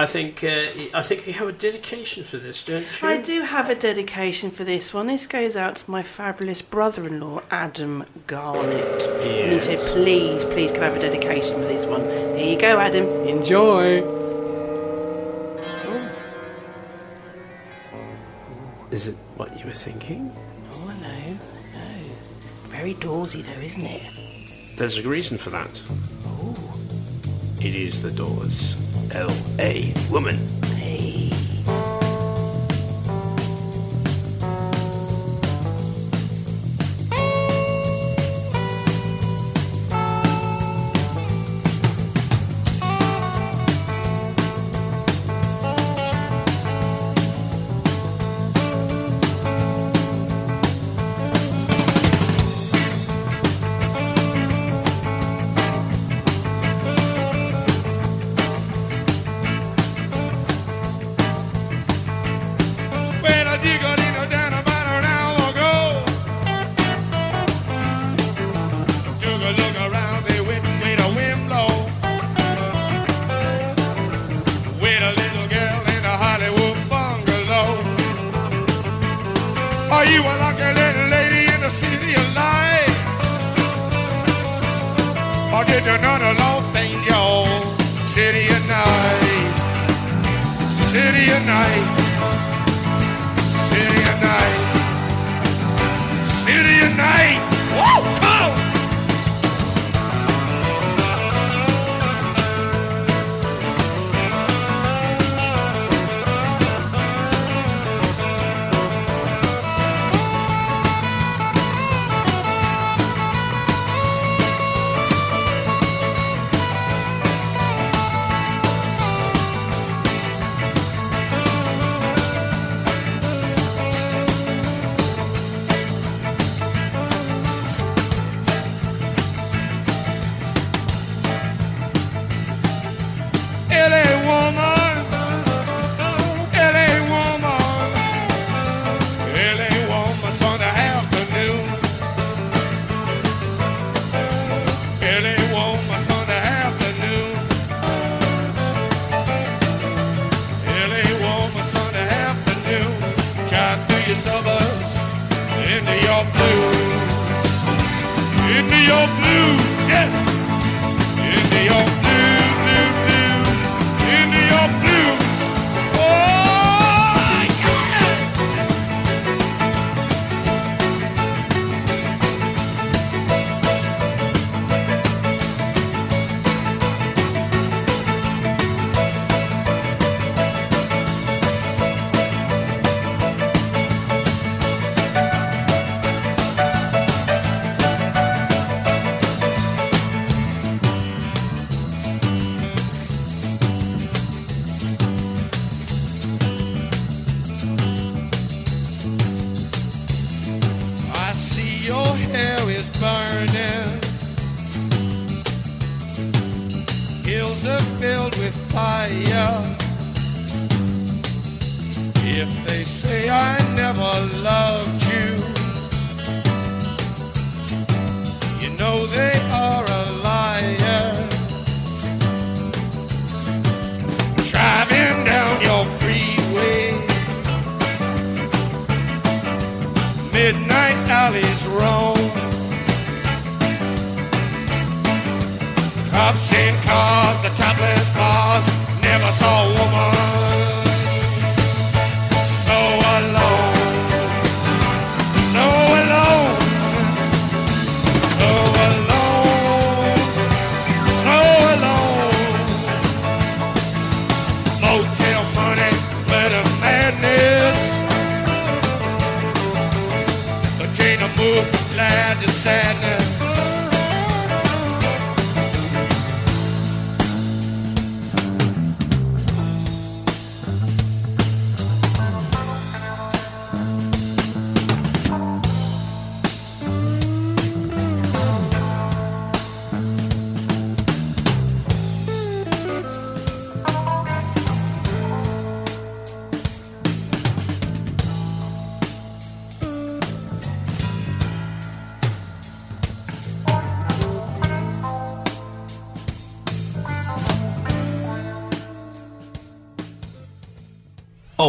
[0.03, 3.07] I think uh, I think you have a dedication for this, don't you?
[3.07, 5.07] I do have a dedication for this one.
[5.07, 8.99] This goes out to my fabulous brother-in-law, Adam Garnett.
[8.99, 9.45] Yes.
[9.45, 12.01] And he said, "Please, please, can I have a dedication for this one?"
[12.37, 13.05] Here you go, Adam.
[13.29, 14.03] Enjoy.
[14.03, 14.09] Oh.
[17.95, 20.35] Oh, is it what you were thinking?
[20.73, 21.39] Oh no,
[21.79, 21.87] no.
[22.77, 24.03] Very doorsy though, isn't it?
[24.77, 25.81] There's a reason for that.
[26.27, 26.57] Oh.
[27.61, 28.75] It is the doors.
[29.15, 30.37] L A woman.
[30.77, 31.32] Hey.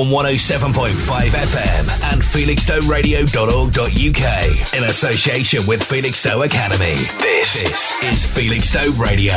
[0.04, 7.10] On 107.5 FM and felixstoweradio.org.uk in association with Felixstowe Academy.
[7.22, 9.34] This, this is Felixstowe Radio.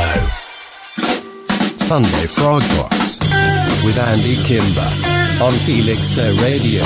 [1.77, 3.19] Sunday Frog Box
[3.85, 4.89] with Andy Kimber
[5.41, 6.83] on Felixstowe Radio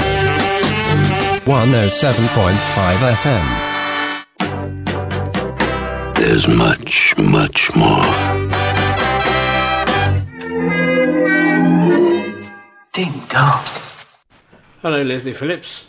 [1.46, 3.46] 107.5 FM.
[6.16, 8.31] There's much, much more.
[14.92, 15.86] Hello, Leslie Phillips.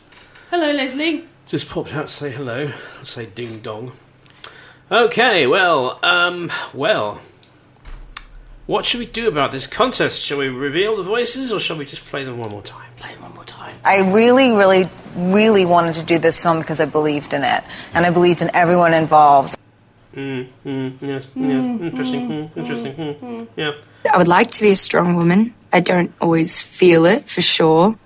[0.48, 1.26] Hello, Leslie.
[1.48, 2.70] Just popped out to say hello.
[3.00, 3.90] I'll say ding dong.
[4.92, 7.20] Okay, well, um, well.
[8.66, 10.20] What should we do about this contest?
[10.20, 12.92] Shall we reveal the voices or shall we just play them one more time?
[12.96, 13.74] Play them one more time.
[13.84, 17.64] I really, really, really wanted to do this film because I believed in it.
[17.94, 19.56] And I believed in everyone involved.
[20.14, 23.72] Mm, mm, yes, yes, interesting, mm, interesting, mm, yeah.
[24.08, 25.54] I would like to be a strong woman.
[25.72, 27.98] I don't always feel it for sure.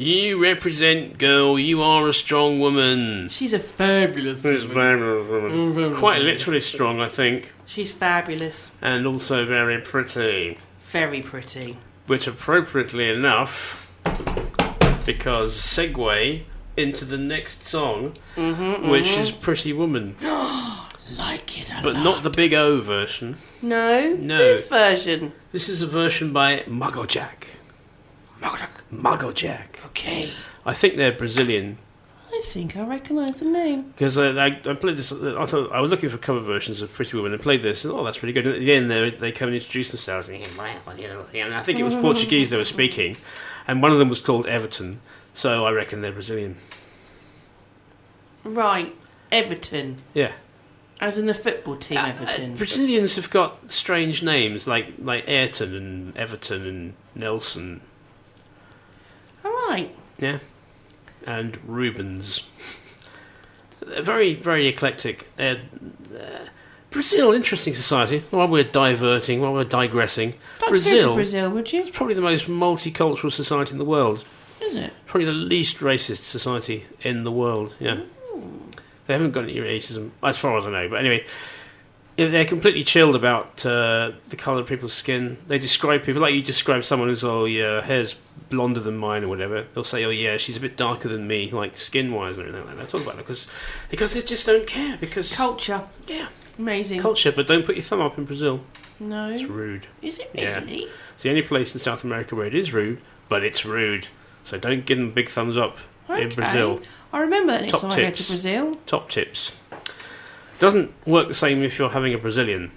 [0.00, 1.58] You represent, girl.
[1.58, 3.28] You are a strong woman.
[3.28, 4.74] She's a fabulous She's a woman.
[4.98, 5.74] fabulous woman.
[5.92, 8.70] Mm, Quite literally strong, I think, She's fabulous.
[8.80, 10.56] and also very pretty.
[10.90, 11.76] Very pretty.
[12.06, 13.90] Which, appropriately enough,
[15.04, 16.44] because segue
[16.78, 19.18] into the next song, Mhm, which mhm.
[19.18, 20.16] is Pretty Woman,
[21.18, 22.02] like it but lot.
[22.04, 23.36] not the Big O version.
[23.60, 24.14] No?
[24.18, 24.38] No.
[24.38, 25.32] This version.
[25.52, 26.64] This is a version by
[28.40, 28.68] Mugglejack.
[28.92, 28.92] Mugglejack.
[28.92, 29.84] Mugglejack.
[29.86, 30.32] Okay.
[30.64, 31.78] I think they're Brazilian.
[32.32, 33.82] I think I recognise the name.
[33.88, 36.92] Because I, I, I played this, I thought I was looking for cover versions of
[36.92, 38.46] Pretty Woman and played this, and oh, that's pretty good.
[38.46, 41.52] And at the end, they, they come and introduce themselves, and, well, you know, and
[41.54, 43.16] I think it was Portuguese they were speaking,
[43.66, 45.00] and one of them was called Everton,
[45.34, 46.56] so I reckon they're Brazilian.
[48.44, 48.94] Right.
[49.32, 50.02] Everton.
[50.14, 50.32] Yeah.
[51.00, 52.54] As in the football team, Uh, Everton.
[52.54, 57.89] Brazilians have got strange names like like Ayrton and Everton and Nelson, All
[59.70, 59.94] right.
[60.18, 60.38] yeah,
[61.26, 62.42] and Rubens.
[63.82, 65.28] Very very eclectic.
[65.38, 65.56] Uh,
[66.14, 66.46] uh,
[66.90, 68.24] Brazil, interesting society.
[68.30, 71.80] While we're diverting, while we're digressing, Don't you go to Brazil, Brazil, would you?
[71.82, 74.24] is probably the most multicultural society in the world.
[74.60, 74.92] Is it?
[75.06, 77.74] Probably the least racist society in the world.
[77.78, 78.00] Yeah,
[79.06, 80.88] they haven't got any racism, as far as I know.
[80.88, 81.24] But anyway,
[82.28, 85.38] they're completely chilled about uh, the colour of people's skin.
[85.46, 88.16] They describe people like you describe someone who's oh yeah, hair's
[88.50, 89.64] blonder than mine or whatever.
[89.74, 92.66] They'll say oh yeah, she's a bit darker than me, like skin wise and everything
[92.68, 92.88] like that.
[92.88, 93.46] Talk about it because
[93.90, 95.82] because they just don't care because Culture.
[96.06, 96.28] Yeah.
[96.58, 97.00] Amazing.
[97.00, 97.32] culture.
[97.32, 98.60] But don't put your thumb up in Brazil.
[98.98, 99.28] No.
[99.28, 99.86] It's rude.
[100.02, 100.58] Is it Yeah.
[100.60, 100.88] really?
[101.14, 103.00] It's the only place in South America where it is rude,
[103.30, 104.08] but it's rude.
[104.44, 106.34] So don't give them big thumbs up in Okay.
[106.34, 106.80] Brazil.
[107.14, 108.22] I remember that next Top time I go to.
[108.24, 108.74] Brazil.
[108.86, 109.52] Top tips.
[110.60, 112.70] Doesn't work the same if you're having a Brazilian.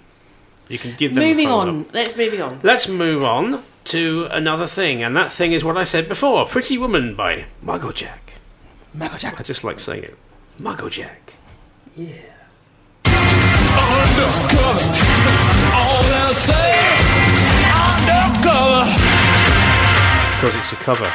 [0.68, 1.80] You can give them Moving thumbs on.
[1.82, 1.94] up.
[1.94, 2.60] Let's moving on.
[2.62, 6.78] Let's move on to another thing, and that thing is what I said before Pretty
[6.78, 8.18] Woman by Mugglejack.
[8.96, 9.38] Mugglejack.
[9.38, 10.16] I just like saying it.
[10.60, 11.34] Mugglejack.
[11.94, 12.08] Yeah.
[13.74, 14.84] Undercover.
[15.76, 16.96] All they'll say.
[17.74, 18.84] Undercover.
[20.36, 21.12] Because it's a cover.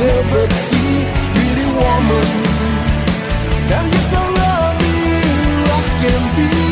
[0.00, 0.30] Help
[0.68, 1.04] see.
[1.34, 2.28] Pretty woman,
[3.70, 4.02] can you
[4.40, 4.96] love me
[6.02, 6.71] can be?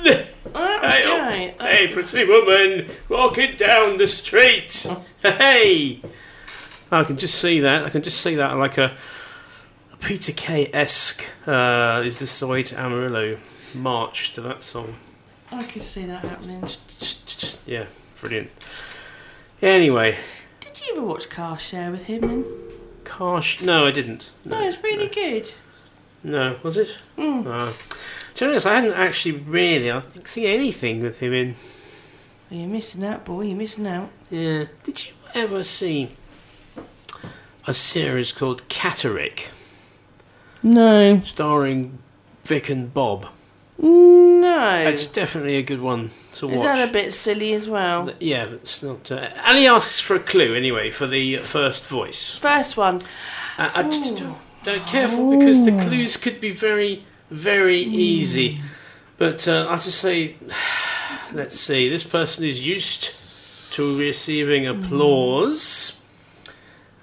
[1.91, 4.85] pretty woman, walking down the street.
[5.21, 6.01] Hey,
[6.91, 7.85] I can just see that.
[7.85, 8.91] I can just see that like a,
[9.93, 11.23] a Peter Kay esque.
[11.45, 13.37] Uh, is the Soy Amarillo
[13.73, 14.95] march to that song?
[15.51, 16.63] I could see that happening.
[17.65, 17.85] Yeah,
[18.19, 18.49] brilliant.
[19.61, 20.17] Anyway,
[20.59, 22.23] Did you ever watch Car Share with him?
[22.23, 22.45] And...
[23.03, 24.31] Gosh, no, I didn't.
[24.45, 25.51] No, it's really good.
[26.23, 26.97] No, was it?
[27.17, 27.45] Mm.
[27.45, 27.71] Uh,
[28.35, 31.55] to be honest, I hadn't actually really, I think, seen anything with him in.
[32.51, 33.43] You're missing out, boy.
[33.43, 34.09] You're missing out.
[34.29, 34.65] Yeah.
[34.83, 36.15] Did you ever see
[37.65, 39.47] a series called Catterick,
[40.61, 41.21] No.
[41.25, 41.99] starring
[42.43, 43.27] Vic and Bob?
[43.77, 44.83] No.
[44.85, 46.57] It's definitely a good one to watch.
[46.57, 48.11] Is that a bit silly as well?
[48.19, 49.09] Yeah, it's not.
[49.11, 52.35] Uh, and he asks for a clue anyway for the first voice.
[52.37, 52.99] First one.
[53.57, 58.61] Uh, I just don't, don't careful because the clues could be very, very easy.
[59.17, 60.35] But uh, I'll just say,
[61.33, 61.89] let's see.
[61.89, 63.13] This person is used
[63.71, 65.93] to receiving applause.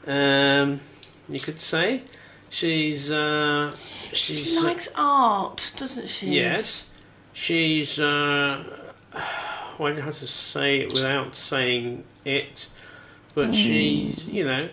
[0.07, 0.81] Um,
[1.29, 2.03] you could say
[2.49, 3.75] she's uh,
[4.13, 6.29] she's She likes art, doesn't she?
[6.29, 6.89] Yes,
[7.33, 7.99] she's.
[7.99, 8.65] Uh,
[9.13, 12.67] I don't know how to say it without saying it,
[13.35, 14.69] but she, you know,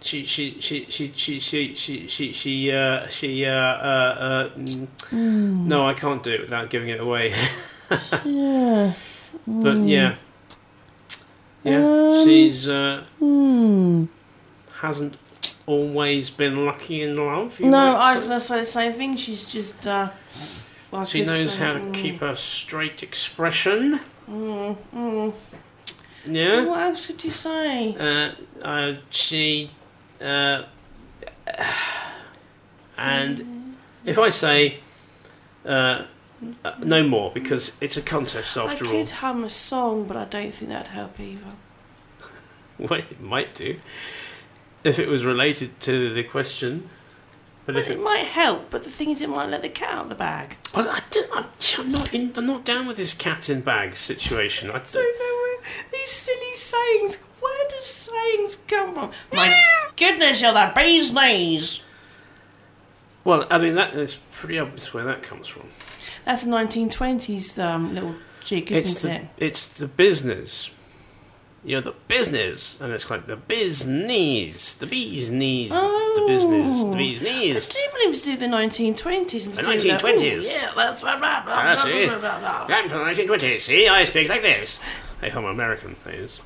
[0.00, 4.86] she she she she she she she she she uh, she uh, uh, uh, mm,
[5.10, 5.66] Mm.
[5.66, 7.34] no, I can't do it without giving it away.
[8.24, 8.92] Yeah.
[9.46, 9.88] But Mm.
[9.88, 10.14] yeah,
[11.64, 14.04] yeah, Um, she's uh, Hmm.
[14.80, 15.16] hasn't
[15.66, 17.60] always been lucky in love.
[17.60, 19.16] No, I was say the same thing.
[19.16, 19.86] She's just.
[19.86, 20.10] Uh,
[20.90, 24.00] well, She knows how to mm, keep a straight expression.
[24.28, 25.32] Mm, mm.
[26.26, 26.64] Yeah.
[26.64, 27.96] What else could you say?
[27.98, 28.30] Uh,
[28.64, 29.70] uh, she,
[30.20, 30.62] uh,
[32.98, 34.80] and if I say
[35.64, 36.04] uh,
[36.64, 38.68] uh, no more because it's a contest after all.
[38.68, 39.06] I after could all.
[39.06, 41.40] hum a song, but I don't think that'd help either.
[42.78, 43.76] Well, it might do
[44.82, 46.88] if it was related to the question.
[47.64, 49.90] But if It it, might help, but the thing is, it might let the cat
[49.94, 50.56] out of the bag.
[50.74, 51.46] Well, I don't, I'm,
[51.78, 54.70] I'm not in, I'm not down with this cat in bag situation.
[54.70, 55.00] I don't know
[55.42, 55.58] where
[55.92, 57.16] these silly sayings.
[57.40, 59.12] Where do sayings come from?
[59.32, 59.56] My
[59.96, 61.82] goodness, you're the bee's knees.
[63.22, 65.68] Well, I mean that is pretty obvious where that comes from.
[66.24, 68.14] That's a 1920s um, little
[68.44, 69.22] jig, isn't it's the it?
[69.38, 70.70] it's the business.
[71.64, 76.96] You're the business, and it's like the biz knees, the bee's knees, the business, the
[76.96, 77.68] bee's I knees.
[77.68, 79.46] do believe to do the 1920s.
[79.46, 80.42] And The to do that- 1920s.
[80.42, 81.20] Ooh, yeah, that's right.
[81.20, 82.02] right, Ah, right, see.
[82.08, 83.60] I'm from the 1920s.
[83.60, 84.80] See, I speak like this.
[85.22, 86.38] If I'm American, that is.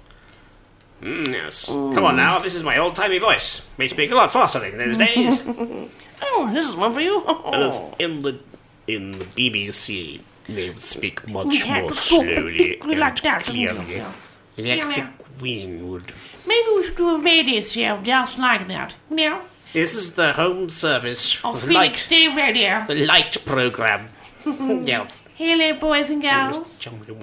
[1.03, 1.65] Mm, yes.
[1.65, 3.63] Come on now, this is my old timey voice.
[3.79, 5.43] We speak a lot faster than those days.
[6.23, 7.23] oh, this is one for you.
[7.27, 8.39] And it's in the
[8.87, 13.79] in the BBC, they speak much more slowly and like that, clearly.
[13.79, 14.13] Like Yeah,
[14.57, 15.11] the yeah.
[15.39, 16.13] Queen would.
[16.47, 18.95] Maybe we should do a radio show just like that.
[19.11, 19.43] Yeah.
[19.73, 22.85] This is the home service oh, Of of Felix light, Day Radio.
[22.87, 24.09] the light program.
[24.47, 25.23] yes.
[25.35, 26.61] Hello, boys and girls.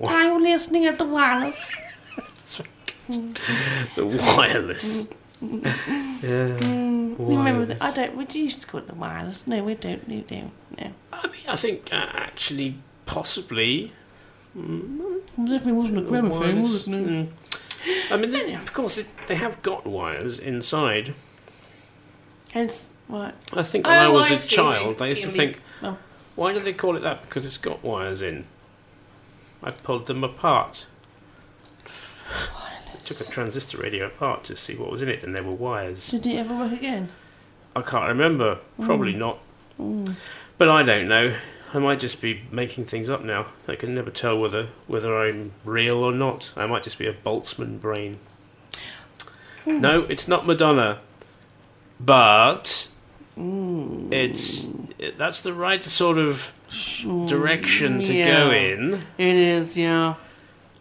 [0.03, 1.55] Are you listening at the wireless?
[3.95, 5.03] The wireless.
[5.03, 5.11] Mm.
[6.21, 6.57] yeah.
[6.57, 7.81] Mm, remember that?
[7.81, 8.15] I don't.
[8.15, 9.45] We used to call it the wireless.
[9.45, 10.07] No, we don't.
[10.07, 10.51] We don't.
[10.77, 10.91] No.
[11.11, 13.91] I mean, I think uh, actually, possibly.
[14.55, 16.87] It definitely wasn't a gramophone, was it?
[16.87, 16.97] No.
[16.97, 17.27] Mm.
[18.11, 21.15] I mean, they, of course, they, they have got wires inside.
[22.51, 23.35] Hence, what?
[23.51, 24.55] I think when I Oh, was I a see.
[24.55, 25.97] child, I used to think, oh.
[26.35, 27.23] why do they call it that?
[27.23, 28.45] Because it's got wires in.
[29.63, 30.85] I pulled them apart.
[33.05, 36.07] Took a transistor radio apart to see what was in it, and there were wires.
[36.09, 37.09] Did it ever work again?
[37.75, 38.59] I can't remember.
[38.81, 39.17] Probably Mm.
[39.17, 39.39] not.
[39.79, 40.15] Mm.
[40.57, 41.35] But I don't know.
[41.73, 43.47] I might just be making things up now.
[43.67, 46.53] I can never tell whether whether I'm real or not.
[46.55, 48.19] I might just be a Boltzmann brain.
[49.65, 49.81] Hmm.
[49.81, 50.99] No, it's not Madonna.
[51.99, 52.87] But
[53.35, 54.13] Hmm.
[54.13, 54.67] it's
[54.99, 56.51] it, that's the right sort of
[57.27, 59.03] direction to go in.
[59.17, 60.13] It is, yeah.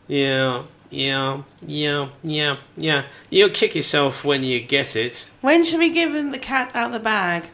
[0.07, 3.07] Yeah, yeah, yeah, yeah, yeah.
[3.31, 5.29] You'll kick yourself when you get it.
[5.41, 7.49] When should we give him the cat out of the bag?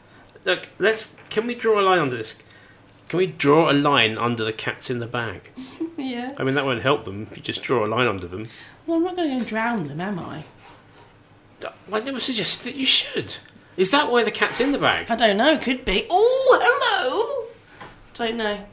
[0.44, 1.14] Look, let's.
[1.30, 2.34] Can we draw a line under this?
[3.08, 5.52] Can we draw a line under the cats in the bag?
[5.96, 6.32] yeah.
[6.36, 8.48] I mean, that won't help them if you just draw a line under them.
[8.86, 10.44] Well, I'm not going to go drown them, am I?
[11.92, 13.36] I never suggest that you should.
[13.76, 15.10] Is that why the cat's in the bag?
[15.10, 15.56] I don't know.
[15.58, 16.06] Could be.
[16.10, 17.48] Oh, hello.
[18.14, 18.64] Don't know.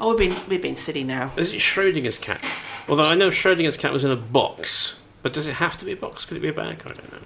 [0.00, 1.32] Oh, we've been we've been silly now.
[1.36, 2.42] Is it Schrodinger's cat?
[2.90, 5.92] Although I know Schrodinger's cat was in a box, but does it have to be
[5.92, 6.24] a box?
[6.24, 6.82] Could it be a bag?
[6.84, 7.18] I don't know.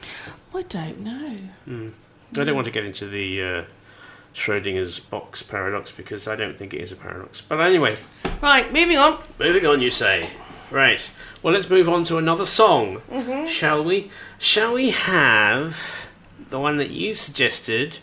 [0.55, 1.39] I don't know.
[1.65, 1.89] Hmm.
[2.39, 3.65] I don't want to get into the uh,
[4.35, 7.41] Schrodinger's box paradox because I don't think it is a paradox.
[7.41, 7.97] But anyway,
[8.43, 9.19] Right, moving on.
[9.39, 10.29] moving on, you say.
[10.71, 11.01] Right.
[11.43, 13.49] Well, let's move on to another song, Mhm.
[13.49, 14.11] shall we?
[14.39, 16.07] Shall we have
[16.51, 17.99] the one that you suggested,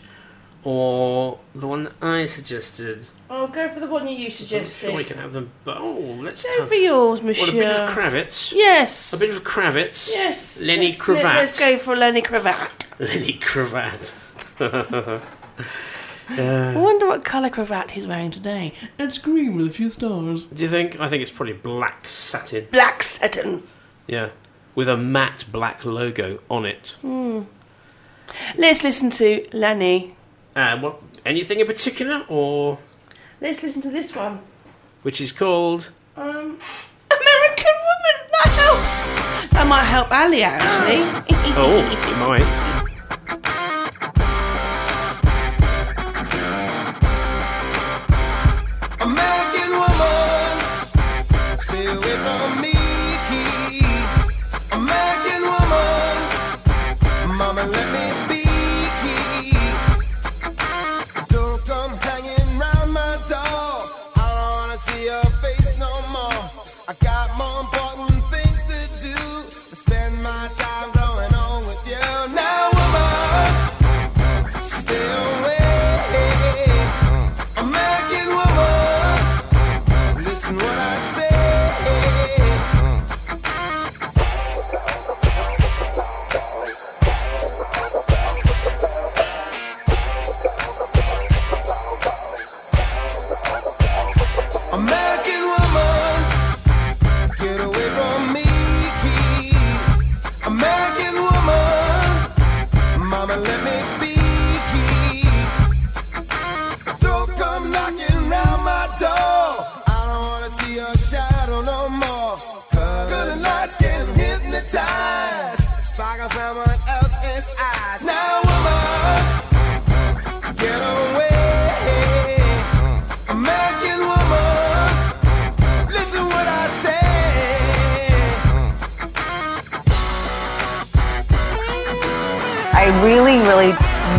[0.64, 3.06] or the one that I suggested?
[3.28, 5.50] I'll go for the one that you I'm sure we can have them.
[5.64, 7.46] But oh, let's Go have for yours, monsieur.
[7.46, 8.52] What a bit of Kravitz.
[8.52, 9.12] Yes.
[9.12, 10.10] A bit of Kravitz.
[10.10, 10.60] Yes.
[10.60, 11.36] Lenny Let's- Cravat.
[11.36, 12.86] Let's go for Lenny Cravat.
[12.98, 14.14] Lenny Cravat.
[16.28, 18.72] I wonder what colour cravat he's wearing today.
[18.98, 20.44] It's green with a few stars.
[20.44, 20.98] Do you think?
[21.00, 22.68] I think it's probably black satin.
[22.70, 23.66] Black satin.
[24.06, 24.30] Yeah,
[24.74, 26.96] with a matte black logo on it.
[27.00, 27.42] Hmm.
[28.56, 30.16] Let's listen to Lenny.
[30.54, 31.00] Uh, what?
[31.24, 32.78] Anything in particular, or
[33.40, 34.40] Let's listen to this one.
[35.02, 35.90] which is called?
[36.16, 36.58] Um,
[37.10, 38.16] American Woman.
[38.32, 39.50] That helps.
[39.52, 41.02] That might help Ali actually.
[41.56, 43.58] Oh, it might.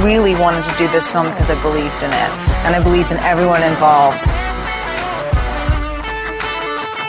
[0.04, 2.32] Really, wanted to do this film because I believed in it.
[2.66, 4.24] And I believed in everyone involved.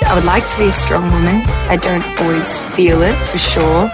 [0.07, 1.43] I would like to be a strong woman.
[1.69, 3.91] I don't always feel it for sure.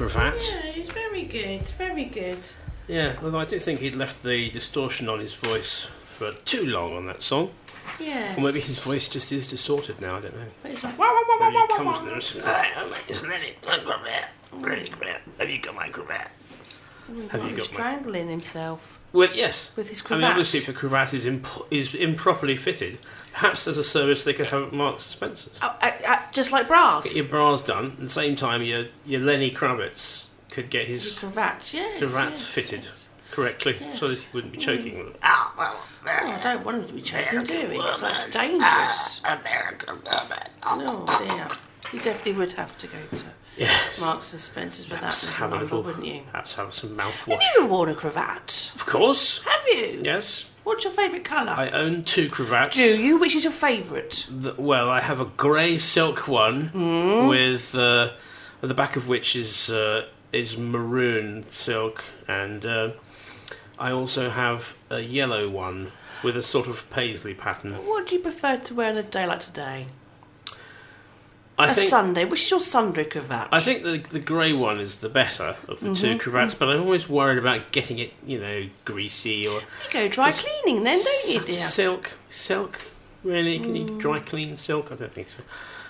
[0.00, 0.42] Cravat?
[0.48, 1.60] Yeah, he's very good.
[1.76, 2.38] Very good.
[2.88, 6.96] Yeah, although I do think he'd left the distortion on his voice for too long
[6.96, 7.50] on that song.
[7.98, 8.34] Yeah.
[8.34, 10.46] Or maybe his voice just is distorted now, I don't know.
[10.62, 11.98] But it's like, wah, wah, wah, wah, Maybe wah, he wah, comes wah.
[11.98, 14.28] in there and says, Hi, I'm it's Lenny Cravat.
[14.54, 15.20] Lenny Cravat.
[15.38, 16.30] Have you got my cravat?
[17.10, 17.74] Oh, Have you he's got my...
[17.74, 19.72] strangling himself Well, yes.
[19.76, 22.98] with his I mean, obviously, if a cravat is, imp- is improperly fitted,
[23.32, 25.58] perhaps there's a service they could have at Marks and Spencer's.
[25.62, 27.04] Oh, uh, uh, just like bras.
[27.04, 31.12] Get your bras done, at the same time, your, your Lenny Kravitz could get his
[31.12, 31.98] Cravats, yes.
[31.98, 32.44] cravat yes.
[32.46, 32.86] fitted
[33.30, 35.16] correctly so that he wouldn't be choking with it.
[35.22, 37.76] Oh, I don't want him to be choking, do we?
[37.78, 39.20] 'Cause that's dangerous.
[39.24, 40.48] American woman.
[40.64, 41.48] Oh dear.
[41.92, 43.24] You definitely would have to go to
[43.56, 44.00] Yes.
[44.00, 46.22] Marks and Spencer's with that have a number, little, wouldn't you?
[46.30, 47.40] perhaps have some Have mouthwash.
[47.40, 48.70] you ever worn a cravat?
[48.74, 49.40] Of course.
[49.44, 50.00] Have you?
[50.04, 50.46] Yes.
[50.64, 51.50] What's your favourite colour?
[51.56, 52.76] I own two cravats.
[52.76, 53.18] Do you?
[53.18, 54.26] Which is your favourite?
[54.30, 57.26] The, well, I have a grey silk one Hmm?
[57.28, 58.10] with uh,
[58.60, 62.90] the back of which is uh, is maroon silk, and uh,
[63.78, 67.72] I also have a yellow one with a sort of paisley pattern.
[67.86, 69.86] What do you prefer to wear on a day like today?
[71.60, 72.24] I a think Sunday.
[72.24, 73.48] Which is your Sunday cravat?
[73.52, 76.20] I think the the grey one is the better of the two Mhm.
[76.20, 80.32] cravats, but I'm always worried about getting it, you know, greasy or You go dry
[80.32, 81.60] cleaning then, don't you, dear?
[81.60, 82.12] silk.
[82.28, 82.80] Silk,
[83.24, 83.58] really?
[83.58, 83.98] Can you Mm.
[84.00, 84.90] dry clean silk?
[84.92, 85.42] I don't think so.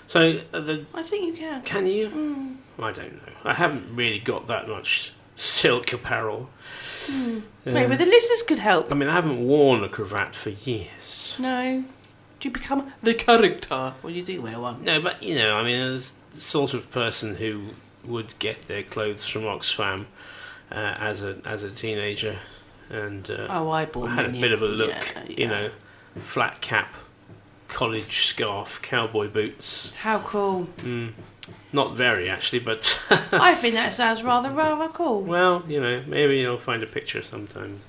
[0.07, 1.61] So uh, the I think you can.
[1.63, 2.09] Can you?
[2.09, 2.55] Mm.
[2.83, 3.33] I don't know.
[3.45, 6.49] I haven't really got that much silk apparel.
[7.07, 7.13] Mm.
[7.13, 8.91] Um, Maybe the listeners could help.
[8.91, 11.35] I mean, I haven't worn a cravat for years.
[11.39, 11.83] No.
[12.41, 14.83] Do you become the character when you do wear one?
[14.83, 17.69] No, but you know, I mean, as the sort of person who
[18.03, 20.07] would get their clothes from Oxfam
[20.71, 22.39] uh, as a as a teenager,
[22.89, 24.89] and uh, Oh, I bought had a bit of a look.
[24.89, 25.69] Yeah, You know,
[26.23, 26.95] flat cap,
[27.67, 29.93] college scarf, cowboy boots.
[29.99, 30.67] How cool.
[30.77, 31.13] Mm,
[31.71, 32.99] not very actually, but
[33.31, 35.21] I think that sounds rather, rather cool.
[35.21, 37.81] Well, you know, maybe you'll find a picture sometime.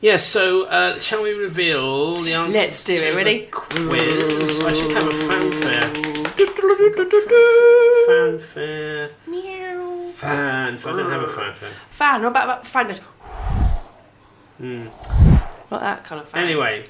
[0.00, 2.52] Yes, so uh, shall we reveal the answer?
[2.52, 3.48] Let's do it, to ready?
[3.50, 4.60] Quiz.
[4.64, 5.92] I should have a fanfare.
[8.06, 9.10] Fanfare.
[9.26, 10.10] Meow.
[10.14, 10.92] Fanfare.
[10.92, 11.72] I don't have a fanfare.
[11.90, 12.22] Fan.
[12.22, 12.88] What about, about fan?
[12.88, 12.98] goes,
[14.58, 14.84] Hmm.
[15.70, 16.44] Not that kind of fan.
[16.44, 16.84] Anyway,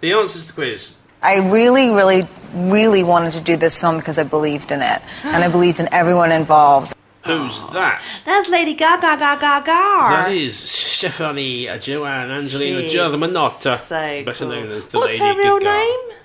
[0.00, 0.94] the answer to the quiz.
[1.22, 5.02] I really, really, really wanted to do this film because I believed in it.
[5.24, 6.94] And I believed in everyone involved.
[7.24, 8.22] Who's that?
[8.24, 9.64] That's Lady Gaga, Gaga, Gaga.
[9.66, 14.48] That is Stephanie Joanne Angelina Germanotta, so better cool.
[14.48, 15.70] known as the What's Lady her real Gaga.
[15.72, 16.18] name?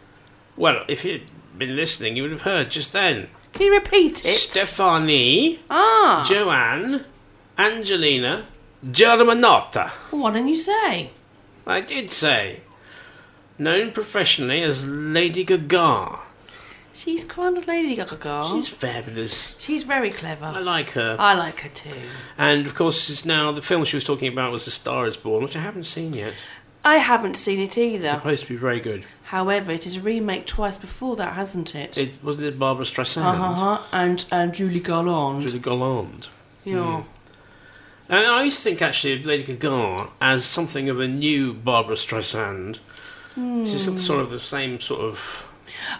[0.56, 3.28] Well, if you'd been listening, you would have heard just then.
[3.53, 4.38] Can you repeat it?
[4.40, 6.26] Stephanie Ah.
[6.28, 7.06] Joanne
[7.60, 8.45] Angelina
[8.86, 9.90] Germanotta.
[10.11, 11.11] What didn't you say?
[11.68, 12.61] I did say.
[13.60, 16.19] Known professionally as Lady Gaga.
[16.98, 18.45] She's kind of Lady Gaga.
[18.52, 19.53] She's fabulous.
[19.60, 20.45] She's very clever.
[20.45, 21.15] I like her.
[21.19, 21.95] I like her too.
[22.38, 25.15] And of course, it's now the film she was talking about was The Star Is
[25.15, 26.34] Born, which I haven't seen yet.
[26.84, 28.07] I haven't seen it either.
[28.07, 29.06] It's supposed to be very good.
[29.24, 31.98] However, it is a remake twice before that, hasn't it?
[31.98, 33.82] It wasn't it Barbra Streisand, Uh-huh.
[33.91, 35.44] And and Julie Garland.
[35.44, 36.28] Julie Garland.
[36.64, 37.03] Yeah.
[38.10, 41.95] And I used to think actually of Lady Gaga as something of a new Barbra
[41.95, 42.80] Streisand.
[43.36, 43.98] She's Hmm.
[43.98, 45.47] sort of the same sort of.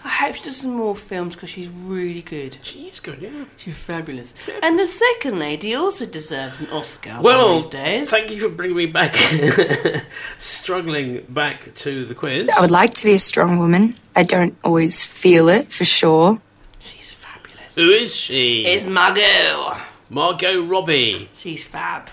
[0.04, 2.58] I hope she does some more films because she's really good.
[2.62, 3.44] She is good, yeah.
[3.56, 4.34] She's fabulous.
[4.62, 8.10] And the second lady also deserves an Oscar Well, of these days.
[8.10, 9.14] thank you for bringing me back,
[10.38, 12.48] struggling back to the quiz.
[12.50, 13.96] I would like to be a strong woman.
[14.16, 16.40] I don't always feel it for sure.
[16.80, 17.74] She's fabulous.
[17.74, 18.66] Who is she?
[18.66, 19.76] It's Margot.
[20.10, 21.28] Margot Robbie.
[21.34, 22.10] She's fab.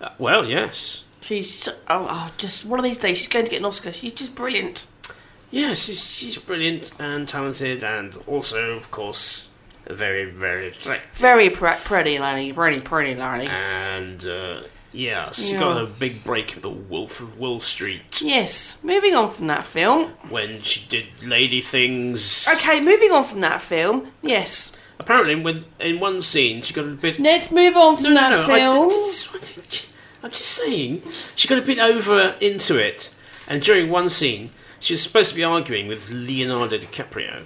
[0.00, 1.02] Uh, well, yes.
[1.20, 3.92] She's oh, oh, just one of these days she's going to get an Oscar.
[3.92, 4.84] She's just brilliant.
[5.54, 9.46] Yeah, she's, she's brilliant and talented, and also, of course,
[9.88, 11.12] very, very attractive.
[11.20, 13.46] Very pre- pretty lady, pretty pretty lady.
[13.46, 14.62] And, uh,
[14.92, 15.60] yeah, she Yeah.
[15.60, 18.78] got a big break in The Wolf of Wall Street Yes.
[18.82, 20.10] Moving on from that film.
[20.28, 22.48] when she did lady things.
[22.52, 24.08] Okay, moving on from that film.
[24.22, 24.72] Yes.
[24.98, 27.20] Apparently, with, in one scene, she got a bit.
[27.20, 28.88] Let's move on from No, no, that no, I film.
[28.88, 29.86] did-
[30.24, 31.02] I'm just saying,
[31.36, 33.10] she got a bit over into it,
[33.46, 34.50] and during one scene,
[34.84, 37.44] she was supposed to be arguing with Leonardo DiCaprio,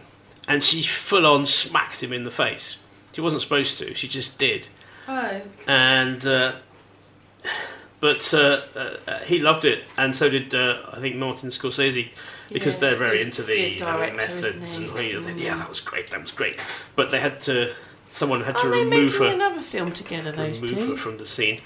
[0.48, 2.78] and she full on smacked him in the face.
[3.12, 4.66] She wasn't supposed to, she just did.
[5.06, 5.40] Oh.
[5.68, 6.56] And, uh,
[8.00, 12.08] but uh, uh, uh, he loved it, and so did, uh, I think, Martin Scorsese,
[12.52, 16.10] because Yes, they're very into the director, methods and you know, yeah, that was great,
[16.10, 16.60] that was great.
[16.96, 17.72] But they had to,
[18.10, 20.90] someone had to Are remove her another film together, those remove two?
[20.90, 21.60] her from the scene.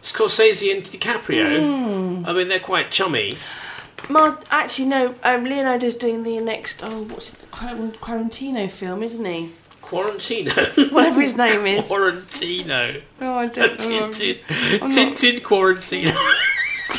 [0.00, 1.60] Scorsese and DiCaprio.
[1.60, 2.26] Mm.
[2.26, 3.32] I mean, they're quite chummy.
[4.08, 5.14] Mar- actually, no.
[5.22, 6.82] Um, Leonardo's doing the next.
[6.82, 7.50] Oh, what's it?
[7.50, 9.50] Quar- Quarantino film, isn't he?
[9.82, 10.92] Quarantino.
[10.92, 11.84] Whatever his name is.
[11.88, 13.02] Quarantino.
[13.20, 14.08] Oh, I don't know.
[14.08, 14.38] Tintin.
[14.80, 16.14] Tintin Quarantino.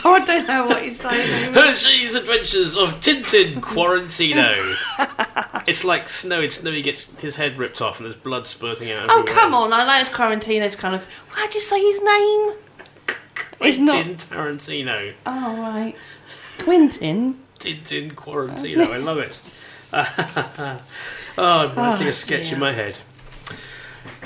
[0.05, 1.51] Oh, I don't know what he's saying.
[1.51, 4.77] Hergé's Adventures of Tintin Quarantino.
[5.67, 6.47] it's like Snowy.
[6.47, 9.09] Snowy gets his head ripped off and there's blood spurting out.
[9.09, 9.41] Oh, everywhere.
[9.41, 9.73] come on.
[9.73, 11.03] I it's Quarantino's kind of.
[11.35, 12.51] Why'd you say his name?
[13.61, 14.05] It's not.
[14.05, 15.13] Tarantino.
[15.25, 15.95] Oh, right.
[16.59, 17.39] Quentin?
[17.59, 18.87] Tintin Quarantino.
[18.93, 19.39] I love it.
[21.37, 22.53] oh, I'm writing Oh, a sketch dear.
[22.53, 22.97] in my head.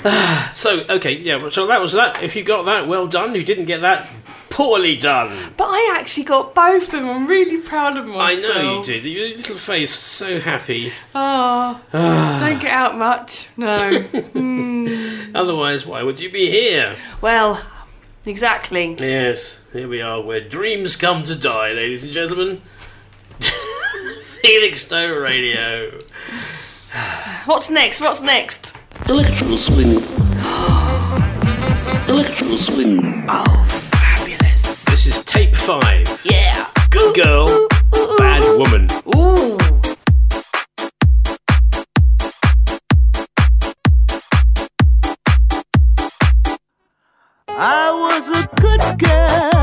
[0.54, 2.22] so, okay, yeah, so that was that.
[2.22, 3.34] If you got that, well done.
[3.34, 4.06] You didn't get that,
[4.50, 5.52] poorly done.
[5.56, 7.08] But I actually got both of them.
[7.08, 8.20] I'm really proud of myself.
[8.22, 9.04] I know you did.
[9.04, 10.92] Your little face was so happy.
[11.14, 12.38] Oh, Ah.
[12.40, 13.48] don't get out much.
[13.56, 13.78] No.
[14.34, 15.34] Hmm.
[15.34, 16.96] Otherwise, why would you be here?
[17.20, 17.64] Well,
[18.26, 18.96] exactly.
[18.98, 22.62] Yes, here we are, where dreams come to die, ladies and gentlemen.
[24.42, 26.00] Felixstowe Radio.
[27.46, 28.00] What's next?
[28.00, 28.72] What's next?
[29.08, 30.02] Electro swing.
[32.08, 33.24] Electro swing.
[33.28, 34.84] Oh, fabulous.
[34.84, 36.20] This is tape five.
[36.24, 36.68] Yeah.
[36.90, 37.68] Good girl,
[38.18, 38.88] bad woman.
[39.16, 39.63] Ooh.
[49.02, 49.53] A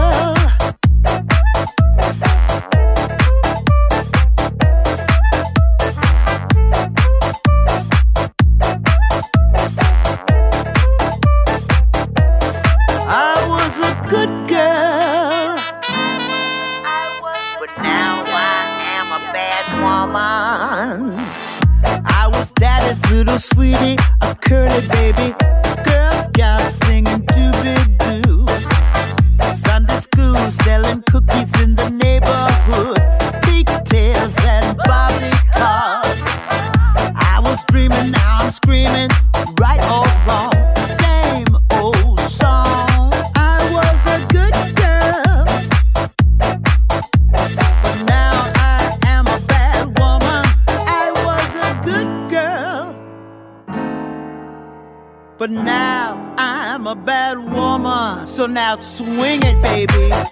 [58.42, 60.31] So now swing it, baby.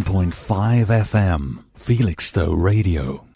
[0.00, 3.31] 107.5 FM, Felixstowe Radio.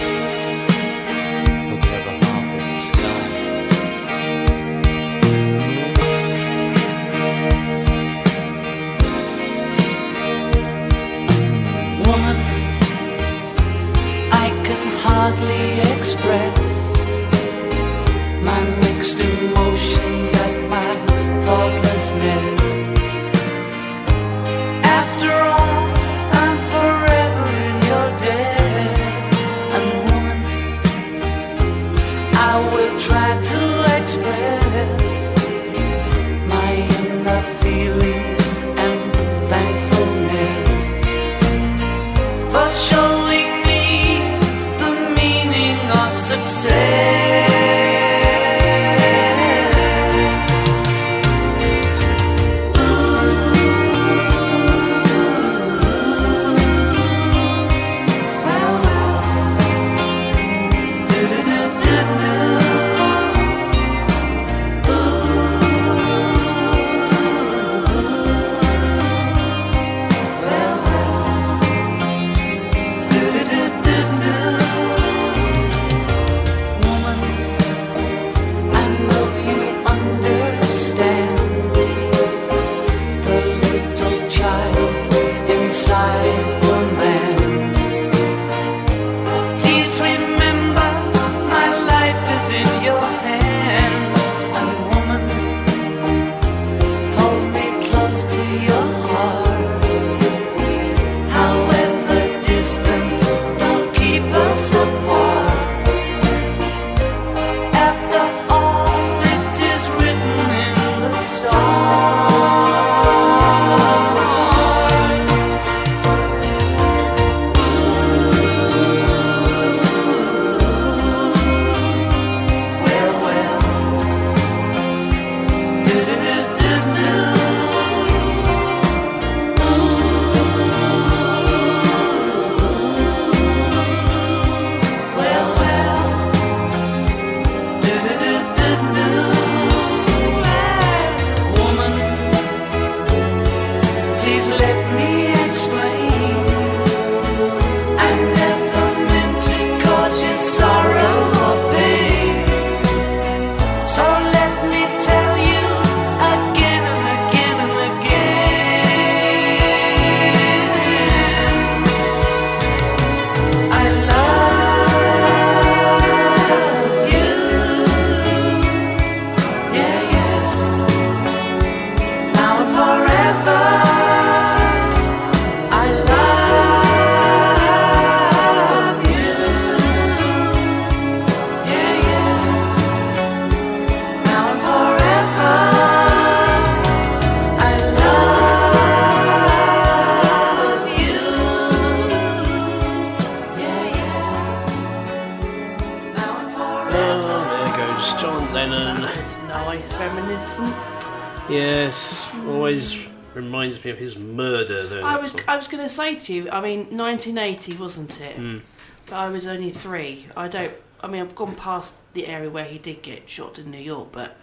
[205.56, 208.36] I was going to say to you, I mean, 1980 wasn't it?
[208.36, 208.60] Mm.
[209.06, 210.26] But I was only three.
[210.36, 210.74] I don't.
[211.00, 214.08] I mean, I've gone past the area where he did get shot in New York,
[214.12, 214.36] but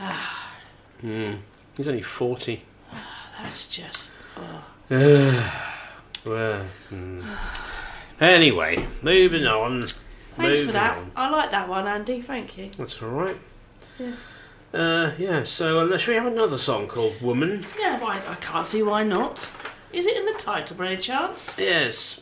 [0.00, 0.52] ah,
[1.00, 1.38] Mm.
[1.76, 2.64] He's only forty.
[3.40, 4.10] that's just.
[4.36, 4.64] Oh.
[6.24, 7.24] well, mm.
[8.20, 9.82] anyway, moving on.
[9.82, 9.98] Thanks
[10.38, 10.98] moving for that.
[10.98, 11.12] on.
[11.14, 12.20] I like that one, Andy.
[12.20, 12.70] Thank you.
[12.76, 13.36] That's all right.
[13.96, 14.12] Yeah.
[14.74, 15.44] Uh, yeah.
[15.44, 17.64] So, uh, should we have another song called "Woman"?
[17.78, 19.48] Yeah, why, I can't see why not.
[19.92, 21.54] Is it in the title by any chance?
[21.58, 22.20] Yes.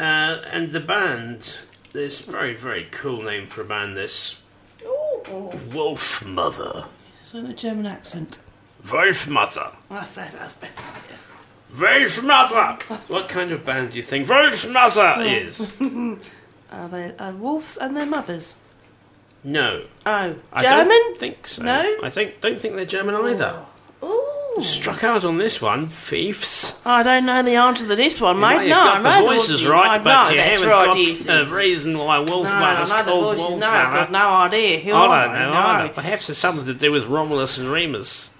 [0.00, 1.58] Uh, and the band.
[1.92, 3.96] This very very cool name for a band.
[3.96, 4.36] This
[4.84, 6.86] Oh, Wolfmother.
[7.24, 8.38] so the German accent.
[8.86, 9.74] Wolfmother.
[9.88, 10.28] That's it.
[10.38, 10.72] That's better.
[11.74, 12.82] Wolfmother.
[13.08, 15.72] What kind of band do you think Wolfmother is?
[16.72, 18.56] Are they uh, wolves and their mothers?
[19.44, 19.84] No.
[20.06, 20.88] Oh, I German?
[20.88, 21.62] don't think so.
[21.62, 21.96] No?
[22.02, 23.64] I think don't think they're German either.
[24.02, 24.30] Ooh.
[24.60, 26.78] Struck out on this one, thieves.
[26.84, 28.54] I don't know the answer to this one, You mate.
[28.56, 30.68] might no, have got I know the voices right, I but know, you that's haven't
[30.68, 33.48] right, got yes, the reason why Wolf No, I know the called voices.
[33.48, 34.78] Wolf No, I've got no idea.
[34.80, 35.40] Who I are don't they?
[35.40, 35.50] know.
[35.52, 35.58] No.
[35.58, 35.88] either.
[35.94, 38.30] Perhaps it's something to do with Romulus and Remus,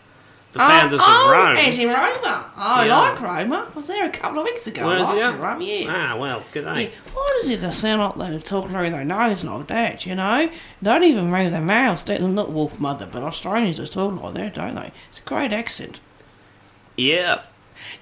[0.53, 1.57] the Oh, founders oh, of Rome.
[1.57, 2.53] is he Roma?
[2.57, 2.97] I Yeah.
[2.97, 3.67] like Roma.
[3.75, 4.87] I was there a couple of weeks ago.
[4.87, 5.41] Where I is he like at?
[5.41, 5.87] Roma, yeah.
[6.13, 6.93] Ah, well, good day.
[7.13, 10.49] Why does it sound like they're talking through their nose like that, you know?
[10.81, 12.05] Don't even move their mouths.
[12.05, 14.93] They're not Wolfmother, but Australians just talk like that, don't they?
[15.11, 15.99] It's a great accent.
[16.97, 17.43] Yeah.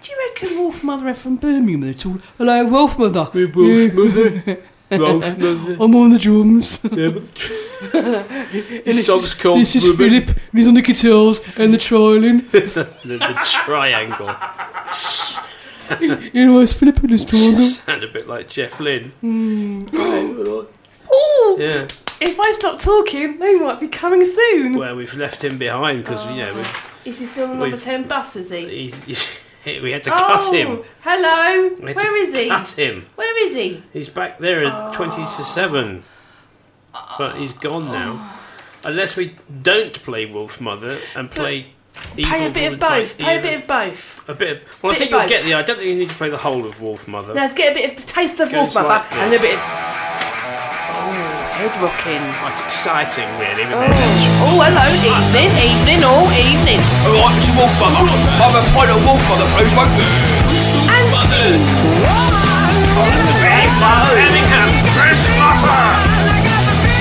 [0.02, 1.80] Do you reckon Wolfmother are from Birmingham?
[1.80, 3.32] They talk, hello, Wolfmother.
[3.54, 4.58] Wolf Mother.
[4.90, 5.76] Wolfmother.
[5.82, 6.78] I'm on the drums.
[6.84, 7.08] Yeah,
[7.94, 9.96] And This song's called This is.
[9.96, 12.42] Philip, and he's on the guitars and the trialing.
[12.52, 14.34] The, the triangle.
[16.32, 17.68] you know, it's Philip and his triangle.
[17.70, 19.12] Sound a bit like Jeff Lynne.
[19.22, 19.92] Mm.
[21.14, 21.56] Ooh!
[21.58, 21.86] Yeah.
[22.24, 24.74] If I stop talking, they might be coming soon.
[24.74, 27.82] Well, we've left him behind because you know oh, Is he still on number We've-
[27.82, 28.64] 10 bus, is he?
[28.64, 29.28] we, he's,
[29.66, 30.84] we had to cut oh, him.
[31.00, 31.74] hello.
[31.80, 32.48] We had to is he?
[32.48, 33.06] Cut him.
[33.16, 33.82] Where is he?
[33.92, 34.92] He's back there at oh.
[34.94, 36.04] twenty to seven,
[37.18, 38.38] but he's gone now.
[38.84, 41.72] Unless we don't play Wolfmother and play.
[42.16, 43.18] Pay Evil a bit of Woman- both.
[43.18, 44.28] Pay a Evil- bit of both.
[44.28, 44.82] A bit of.
[44.82, 45.46] Well, I bit think of you'll get both.
[45.46, 45.54] the.
[45.54, 47.34] I don't think you need to play the whole of Wolfmother.
[47.34, 50.31] Now, let's get a bit of the taste of Wolfmother and a bit of.
[51.62, 52.18] Head rocking.
[52.18, 53.62] Oh, Quite exciting, really.
[53.62, 53.94] With Oh, it.
[54.42, 56.82] oh hello, evening, evening, all evening.
[57.06, 57.54] All right, Mr.
[57.54, 58.02] Wolfmother.
[58.02, 60.02] I'm a pint of Wolfmother, please, won't you?
[62.98, 65.62] Oh, that's a very fun Birmingham Christmas.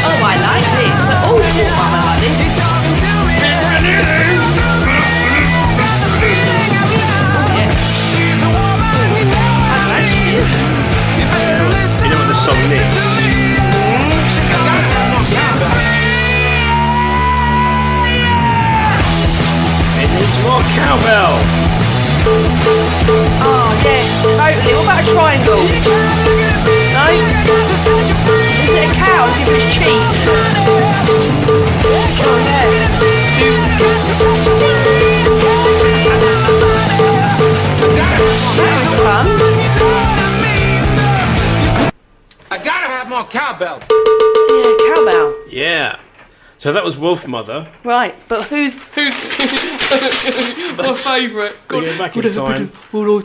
[0.05, 0.93] Oh, I like this.
[1.25, 3.41] Oh, Mama Honey.
[12.01, 13.10] You know what the song means?
[20.13, 21.39] Needs more cowbell.
[23.43, 24.73] Oh, yes, totally.
[24.75, 25.63] What about a triangle?
[26.93, 27.05] No?
[28.63, 29.23] Is it a cow?
[29.37, 30.21] Give it its cheeks.
[32.23, 32.65] Oh, yeah.
[38.57, 39.25] That was fun.
[42.51, 43.79] I gotta have more cowbell.
[46.63, 46.69] Yeah, cowbell.
[46.69, 46.69] Yeah.
[46.69, 47.67] So that was Wolfmother.
[47.83, 49.13] Right, but who's who's
[50.77, 51.55] my favourite?
[51.69, 52.71] We go back in time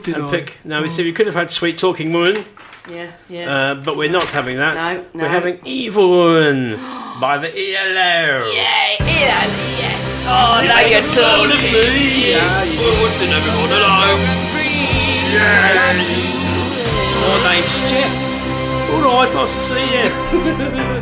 [0.06, 0.58] and pick.
[0.64, 2.46] Now, we see we could have had Sweet Talking Woman,
[2.90, 3.54] Yeah, yeah.
[3.54, 4.74] uh, but we're not having that.
[4.74, 5.24] No, no.
[5.24, 6.76] We're having Evil Woman
[7.20, 8.52] by the ELO.
[8.52, 9.44] Yeah, yeah,
[9.78, 9.98] yeah.
[10.28, 11.60] Oh, now you're talking.
[12.32, 14.16] Yeah, Good everyone, hello.
[17.20, 18.12] My name's Jeff.
[18.90, 20.86] All right, nice to see you.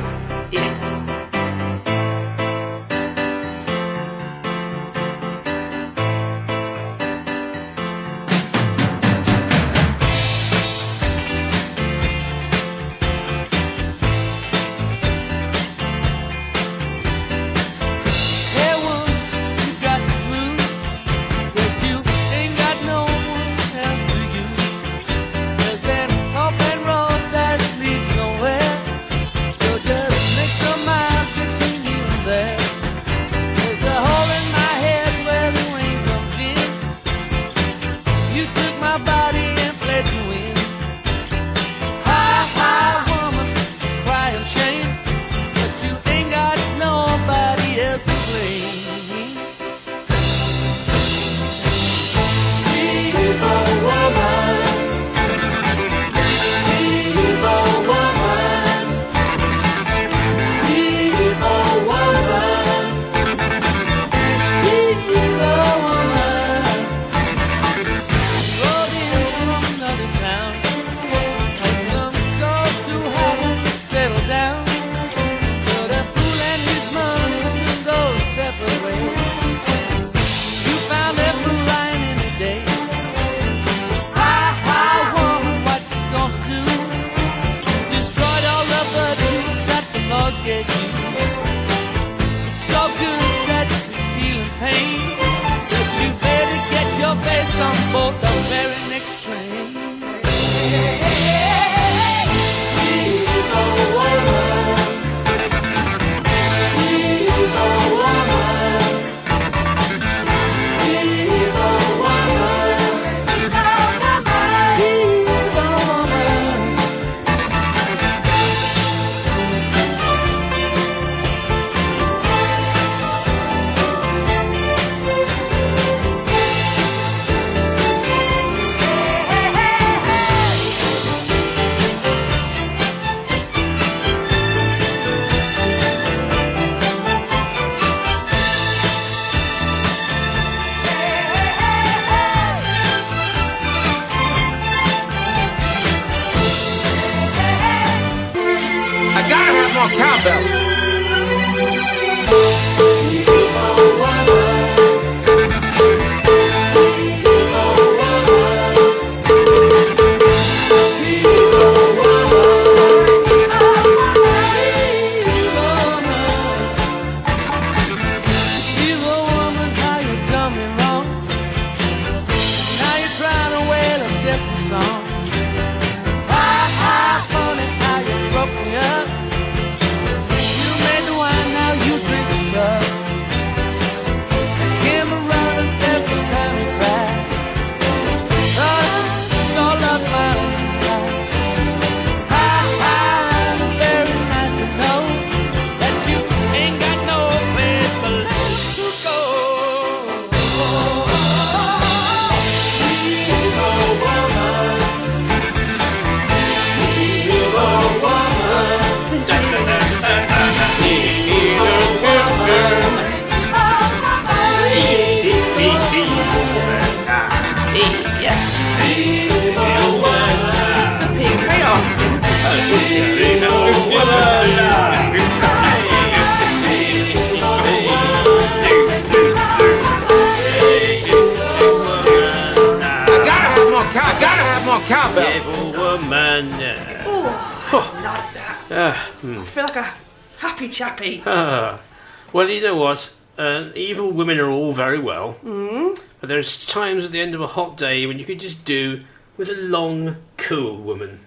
[242.45, 243.11] well, you know what?
[243.39, 245.99] Uh, evil women are all very well, Mm.
[246.21, 249.03] but there's times at the end of a hot day when you could just do
[249.37, 251.21] with a long, cool woman.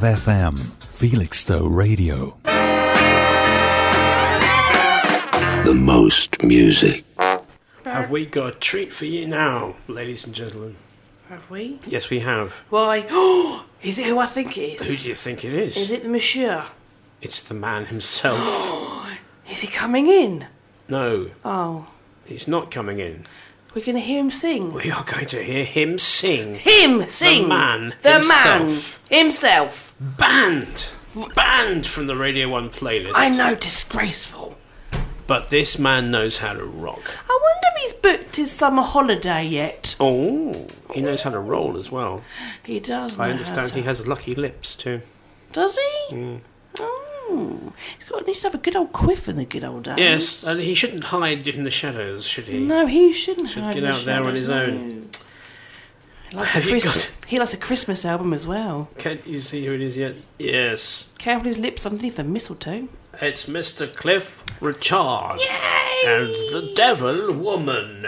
[0.00, 0.58] 107.5 FM,
[0.88, 2.34] Felixstowe Radio.
[5.64, 7.04] The most music.
[7.84, 10.76] Have we got a treat for you now, ladies and gentlemen?
[11.28, 11.80] Have we?
[11.86, 12.52] Yes, we have.
[12.70, 13.06] Why?
[13.10, 14.86] Oh, is it who I think it is?
[14.88, 15.76] Who do you think it is?
[15.76, 16.64] Is it the monsieur?
[17.20, 18.40] It's the man himself.
[19.50, 20.46] Is he coming in?
[20.88, 21.88] no, Oh,
[22.24, 23.26] he's not coming in.
[23.74, 24.72] We're going to hear him sing.
[24.72, 26.56] We are going to hear him sing.
[26.56, 27.42] Him sing.
[27.42, 28.30] The man The himself.
[29.10, 29.94] man himself.
[30.00, 30.86] Banned.
[31.34, 33.12] Banned from the Radio 1 playlist.
[33.14, 34.56] I know, disgraceful.
[35.26, 37.02] But this man knows how to rock.
[37.28, 39.94] I wonder if he's booked his summer holiday yet.
[40.00, 42.22] Oh, he knows how to roll as well.
[42.64, 43.16] He does.
[43.18, 45.02] I understand he has lucky lips too.
[45.52, 46.14] Does he?
[46.16, 46.40] Mm.
[46.80, 47.06] Oh,
[47.98, 49.98] he's got needs to have a good old quiff in the good old days.
[49.98, 52.58] Yes, and he shouldn't hide in the shadows, should he?
[52.58, 55.10] No, he shouldn't Should hide get in the out there on his own.
[56.30, 58.88] He likes, Have a you Christmas, got- he likes a Christmas album as well.
[58.98, 60.14] Can't you see who it is yet?
[60.38, 62.88] Yes, Careful his lips underneath the mistletoe.
[63.20, 63.92] it's Mr.
[63.92, 65.40] Cliff Richard
[66.06, 68.06] and the Devil Woman.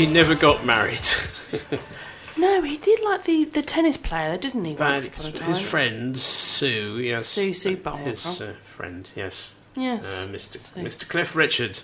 [0.00, 1.00] He never got married.
[2.36, 4.74] No, he did like the, the tennis player, didn't he?
[4.74, 10.04] But upon a his friend Sue, yes, Sue Sue his uh, friend, yes, Yes.
[10.04, 10.62] uh, Mr.
[10.62, 10.80] Sue.
[10.80, 11.08] Mr.
[11.08, 11.80] Cliff Richard.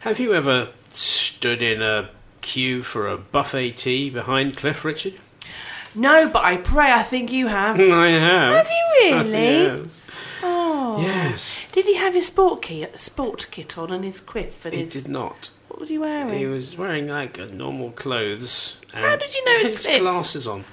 [0.00, 2.08] Have you ever stood in a
[2.40, 5.14] queue for a buffet tea behind Cliff Richard?
[5.94, 7.78] No, but I pray I think you have.
[7.80, 8.66] I have.
[8.66, 9.32] Have you really?
[9.82, 10.00] yes.
[10.42, 11.00] Oh.
[11.02, 11.58] Yes.
[11.72, 14.92] Did he have his sport kit, sport kit on and his quiff and He his?
[14.92, 15.50] did not.
[15.78, 16.36] What was he wearing?
[16.36, 18.74] He was wearing like normal clothes.
[18.92, 20.64] How did you know his glasses on?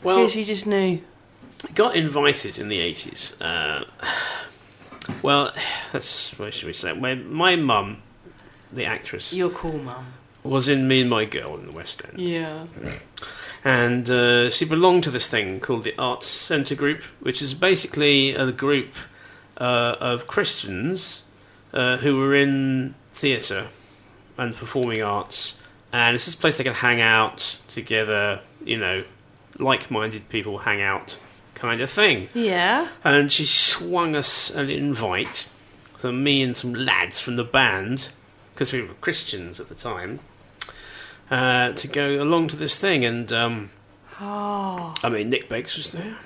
[0.00, 1.00] Well, Because you just knew.
[1.74, 3.32] got invited in the eighties.
[3.40, 3.82] Uh,
[5.22, 5.52] well,
[5.92, 6.92] that's what should we say?
[6.92, 8.00] My my mum,
[8.72, 10.06] the actress, You're cool, mum.
[10.44, 12.66] was in Me and My Girl in the West End, Yeah.
[13.64, 18.36] and uh, she belonged to this thing called the Arts Centre Group, which is basically
[18.36, 18.94] a group
[19.58, 21.22] uh, of Christians
[21.72, 23.70] uh, who were in theatre
[24.36, 25.54] and performing arts,
[25.92, 28.40] and it's just a place they can hang out together.
[28.64, 29.04] You know,
[29.58, 31.18] like-minded people hang out,
[31.54, 32.28] kind of thing.
[32.34, 32.88] Yeah.
[33.04, 35.48] And she swung us an invite,
[35.96, 38.08] so me and some lads from the band,
[38.54, 40.20] because we were Christians at the time,
[41.30, 43.04] uh, to go along to this thing.
[43.04, 43.70] And um,
[44.20, 44.94] Oh.
[45.02, 46.16] I mean, Nick Beggs was there,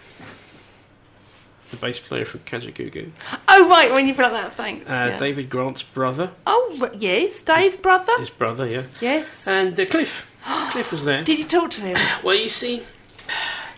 [1.70, 3.10] the bass player from Kajagoogoo,
[3.48, 4.88] Oh right, when you put it that, thanks.
[4.88, 5.18] uh, yeah.
[5.18, 8.12] David Grant's brother, Oh yes, Dave's brother.
[8.18, 9.28] his brother, yeah, Yes.
[9.46, 10.26] and uh, Cliff.
[10.70, 11.24] Cliff was there.
[11.24, 12.82] Did you talk to him Well, you see,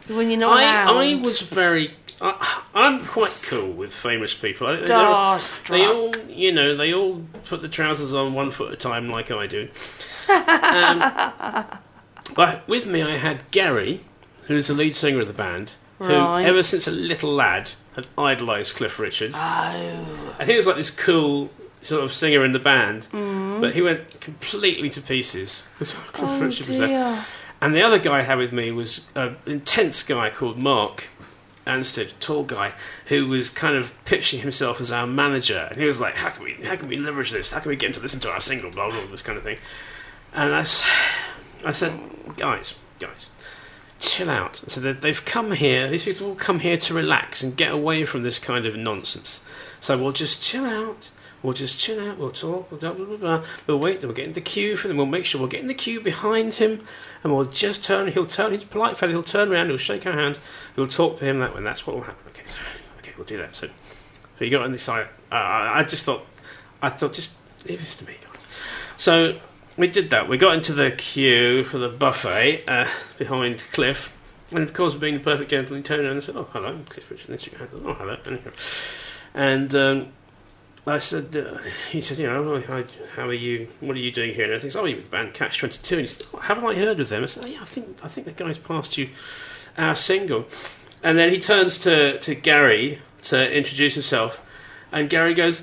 [0.09, 1.11] when you're not I?
[1.13, 1.95] I was very.
[2.23, 4.67] I, I'm quite cool with famous people.
[4.67, 5.69] They- They, Starstruck.
[5.69, 9.09] they all, you know, they all put the trousers on one foot at a time,
[9.09, 9.69] like I do.
[10.29, 11.79] um,
[12.35, 14.05] but with me, I had Gary,
[14.43, 16.45] who's the lead singer of the band, who, Right.
[16.45, 19.33] ever since a little lad, had idolised Cliff Richard.
[19.35, 20.37] Oh.
[20.39, 21.51] And he was like this cool
[21.83, 23.61] sort of singer in the band, Mm.
[23.61, 27.25] but he went completely to pieces Cliff Oh Richard was there.
[27.63, 31.09] And the other guy I had with me was an intense guy called Mark
[31.67, 32.73] Anstead, a tall guy,
[33.07, 35.69] who was kind of pitching himself as our manager.
[35.71, 37.51] And he was like, how can we, how can we leverage this?
[37.53, 39.37] How can we get him to listen to our single, blah, blah, blah, this kind
[39.37, 39.59] of thing.
[40.33, 40.61] And I,
[41.65, 41.99] I said,
[42.37, 43.29] guys, guys,
[44.01, 44.63] chill out.
[44.67, 48.05] So they- they've come here, these people will come here to relax and get away
[48.05, 49.41] from this kind of nonsense.
[49.81, 51.11] So we'll just chill out.
[51.43, 52.19] We'll just chill out.
[52.19, 52.71] We'll talk.
[52.71, 53.45] We'll blah, blah, blah.
[53.67, 54.03] We'll wait.
[54.03, 54.99] We'll get in the queue for them.
[54.99, 56.87] We'll make sure we'll get in the queue behind him,
[57.23, 58.09] and we'll just turn.
[58.09, 58.53] He'll turn.
[58.53, 59.13] He's a polite fellow.
[59.13, 59.69] He'll turn around.
[59.69, 60.39] He'll shake our hand.
[60.77, 61.59] We'll talk to him that way.
[61.59, 62.23] And that's what will happen.
[62.29, 62.43] Okay.
[62.45, 62.59] So,
[62.99, 63.13] okay.
[63.17, 63.57] We'll do that.
[63.57, 63.69] So,
[64.39, 65.09] so you got on this side.
[65.33, 66.27] Uh, I just thought.
[66.83, 67.33] I thought just
[67.67, 68.17] leave this to me.
[68.99, 69.39] So
[69.81, 70.29] we did that.
[70.29, 72.89] We got into the queue for the buffet uh,
[73.19, 74.15] behind Cliff.
[74.53, 77.31] And of course, being the perfect gentleman, turned around and said, Oh, hello, Cliff Richard.
[77.31, 78.17] And she Oh, hello.
[79.33, 80.09] And um,
[80.87, 81.59] I said, uh,
[81.91, 82.85] He said, You know, hi,
[83.15, 83.69] how are you?
[83.81, 84.45] What are you doing here?
[84.45, 85.95] And I think, Oh, you're with the band Catch 22.
[85.95, 87.23] And he said, oh, Haven't I heard of them?
[87.23, 89.09] I said, oh, Yeah, I think, I think the guys passed you
[89.79, 90.47] our single.
[91.03, 94.41] And then he turns to, to Gary to introduce himself.
[94.93, 95.63] And Gary goes,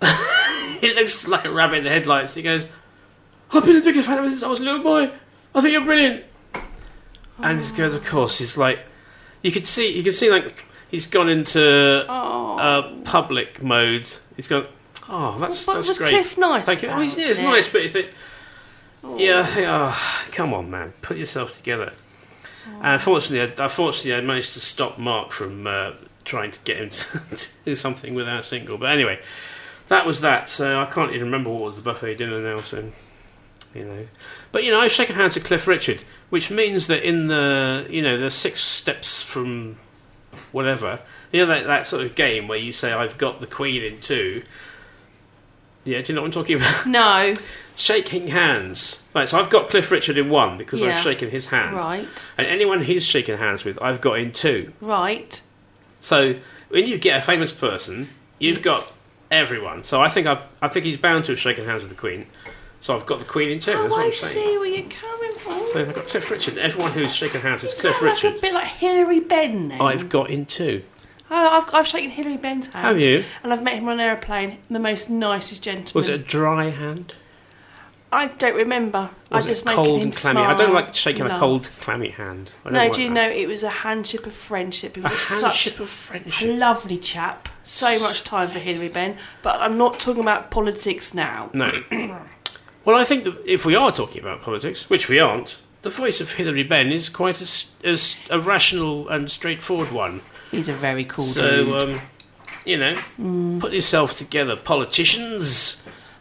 [0.80, 2.34] He looks like a rabbit in the headlights.
[2.34, 2.66] He goes,
[3.52, 5.10] I've been a bigger fan of him since I was a little boy.
[5.54, 6.24] I think you're brilliant.
[7.38, 8.80] And goes, of course, he's like,
[9.42, 14.08] you could see, you could see, like, he's gone into uh, public mode.
[14.36, 14.66] He's gone,
[15.08, 16.10] oh, that's that's was great.
[16.10, 16.88] Cliff nice Thank you.
[16.88, 17.44] Oh, he's, about yeah, it's it?
[17.44, 18.12] nice, but if it,
[19.16, 21.92] yeah, think, oh, come on, man, put yourself together.
[22.66, 25.92] And unfortunately, I, unfortunately, I managed to stop Mark from uh,
[26.24, 28.78] trying to get him to, to do something with our single.
[28.78, 29.20] But anyway,
[29.88, 30.48] that was that.
[30.48, 32.60] So I can't even remember what was the buffet dinner now.
[32.60, 32.92] So
[33.74, 34.06] you know,
[34.52, 38.02] but you know, I've shaken hands with Cliff Richard, which means that in the you
[38.02, 39.78] know the six steps from
[40.52, 41.00] whatever,
[41.32, 44.00] you know that that sort of game where you say I've got the Queen in
[44.00, 44.42] two.
[45.84, 46.86] Yeah, do you know what I'm talking about?
[46.86, 47.34] No.
[47.76, 48.98] Shaking hands.
[49.14, 50.96] Right, so I've got Cliff Richard in one because Yeah.
[50.96, 51.76] I've shaken his hand.
[51.76, 52.08] Right.
[52.36, 54.72] And anyone he's shaken hands with, I've got in two.
[54.80, 55.40] Right.
[56.00, 56.34] So
[56.68, 58.08] when you get a famous person,
[58.38, 58.92] you've got
[59.30, 59.82] everyone.
[59.84, 62.26] So I think I, I think he's bound to have shaken hands with the Queen.
[62.80, 63.72] So I've got the Queen in two.
[63.72, 64.32] Oh, that's what I I'm saying.
[64.34, 65.66] see where you're coming from.
[65.72, 66.58] So I've got Cliff Richard.
[66.58, 68.28] Everyone who's shaken hands Is Cliff Richard.
[68.34, 69.80] like a bit like Hilary Benn then?
[69.80, 70.82] I've got in two.
[71.30, 72.86] Oh, I've, I've shaken Hilary Benn's hand.
[72.86, 73.24] Have you?
[73.42, 74.58] And I've met him on an aeroplane.
[74.70, 75.92] The most nicest gentleman.
[75.94, 77.14] Was it a dry hand?
[78.10, 79.10] I don't remember.
[79.30, 80.40] Was I just it making cold him and clammy?
[80.40, 81.38] I don't like shaking a No.
[81.38, 82.52] cold, clammy hand.
[82.64, 83.14] I don't No, like do you that.
[83.14, 84.96] know it was a handship of friendship?
[84.96, 86.48] He A was handship such of friendship.
[86.48, 87.50] A lovely chap.
[87.64, 91.50] So much time for Hilary Benn, but I'm not talking about politics now.
[91.52, 91.70] No.
[92.88, 96.22] well, I think that if we are talking about politics, which we aren't, the voice
[96.22, 100.22] of Hilary Benn is quite as, as a rational and straightforward one.
[100.50, 101.82] He's a very cool so, dude.
[101.82, 102.00] um,
[102.64, 105.76] you know, put yourself together, politicians.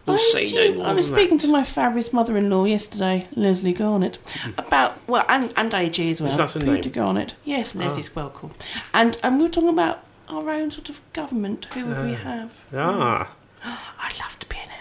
[0.05, 4.17] We'll say no more I was speaking to my fabulous mother-in-law yesterday, Leslie Garnett,
[4.57, 6.29] about well, and and AG as well.
[6.31, 6.91] Is that her Peter name?
[6.91, 7.33] Garnett.
[7.45, 7.79] Yes, Ah.
[7.79, 8.51] Leslie's well cool.
[8.93, 11.65] And and we were talking about our own sort of government.
[11.73, 12.17] Who would we Ah.
[12.17, 12.51] have?
[12.73, 13.31] Ah.
[13.99, 14.76] I'd love to be an MP.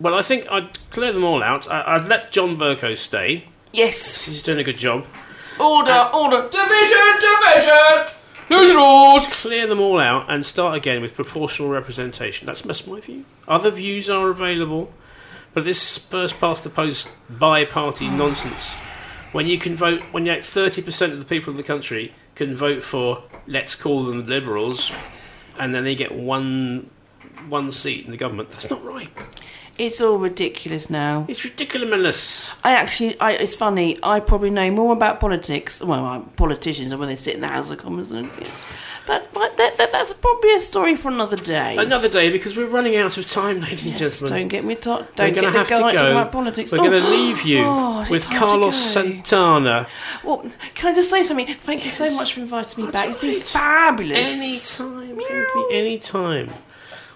[0.00, 1.70] Well, I think I'd clear them all out.
[1.70, 3.44] I, I'd let John Bercow stay.
[3.72, 4.24] Yes.
[4.24, 5.06] He's doing a good job.
[5.58, 8.14] Order, order, division, division.
[8.48, 9.26] Who's rules?
[9.26, 12.46] Clear them all out and start again with proportional representation.
[12.46, 13.26] That's, that's my view.
[13.46, 14.90] Other views are available,
[15.52, 18.72] but this first past the post by party nonsense.
[19.32, 22.56] When you can vote, when you thirty percent of the people of the country can
[22.56, 24.90] vote for, let's call them liberals,
[25.56, 26.90] and then they get one
[27.48, 28.50] one seat in the government.
[28.50, 29.10] That's not right.
[29.80, 31.24] It's all ridiculous now.
[31.26, 32.50] It's ridiculous.
[32.62, 33.98] I actually, I, it's funny.
[34.02, 37.48] I probably know more about politics, well, uh, politicians, and when they sit in the
[37.48, 38.30] House of Commons, than
[39.06, 41.76] but, but that, that, that's probably a story for another day.
[41.78, 44.40] Another day because we're running out of time, ladies and Yes, gentlemen.
[44.42, 45.00] don't get me talk.
[45.00, 46.10] We're Don't to get have the guy to talking go.
[46.12, 46.72] about politics.
[46.72, 49.00] We're Oh, going to leave you oh, it's with time to Carlos go.
[49.02, 49.88] Santana.
[50.22, 50.44] Well,
[50.74, 51.46] can I just say something?
[51.62, 53.08] Thank you so much for inviting me back.
[53.08, 54.18] It's been fabulous.
[54.18, 56.50] Anytime, Pinky, anytime.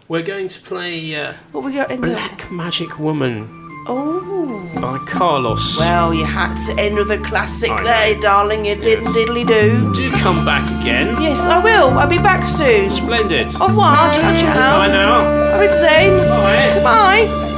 [0.08, 3.48] We're going to play uh, What we got in Black Magic Woman
[3.86, 4.70] Oh.
[4.80, 5.78] by Carlos.
[5.78, 7.84] Well, you had to end with a classic I know.
[7.84, 8.64] there, darling.
[8.64, 9.92] You did diddly do.
[9.94, 11.20] Do come back again.
[11.20, 11.90] Yes, I will.
[11.98, 12.90] I'll be back soon.
[12.90, 13.48] Splendid.
[13.60, 13.96] Au revoir.
[14.14, 14.78] Ciao, ciao.
[14.78, 15.52] Bye now.
[15.54, 16.28] Auf Wiedersehen.
[16.28, 16.82] Bye.
[16.82, 17.53] Bye.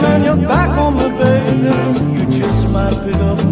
[0.00, 2.18] Turn your back on me, baby.
[2.18, 3.49] You just might pick up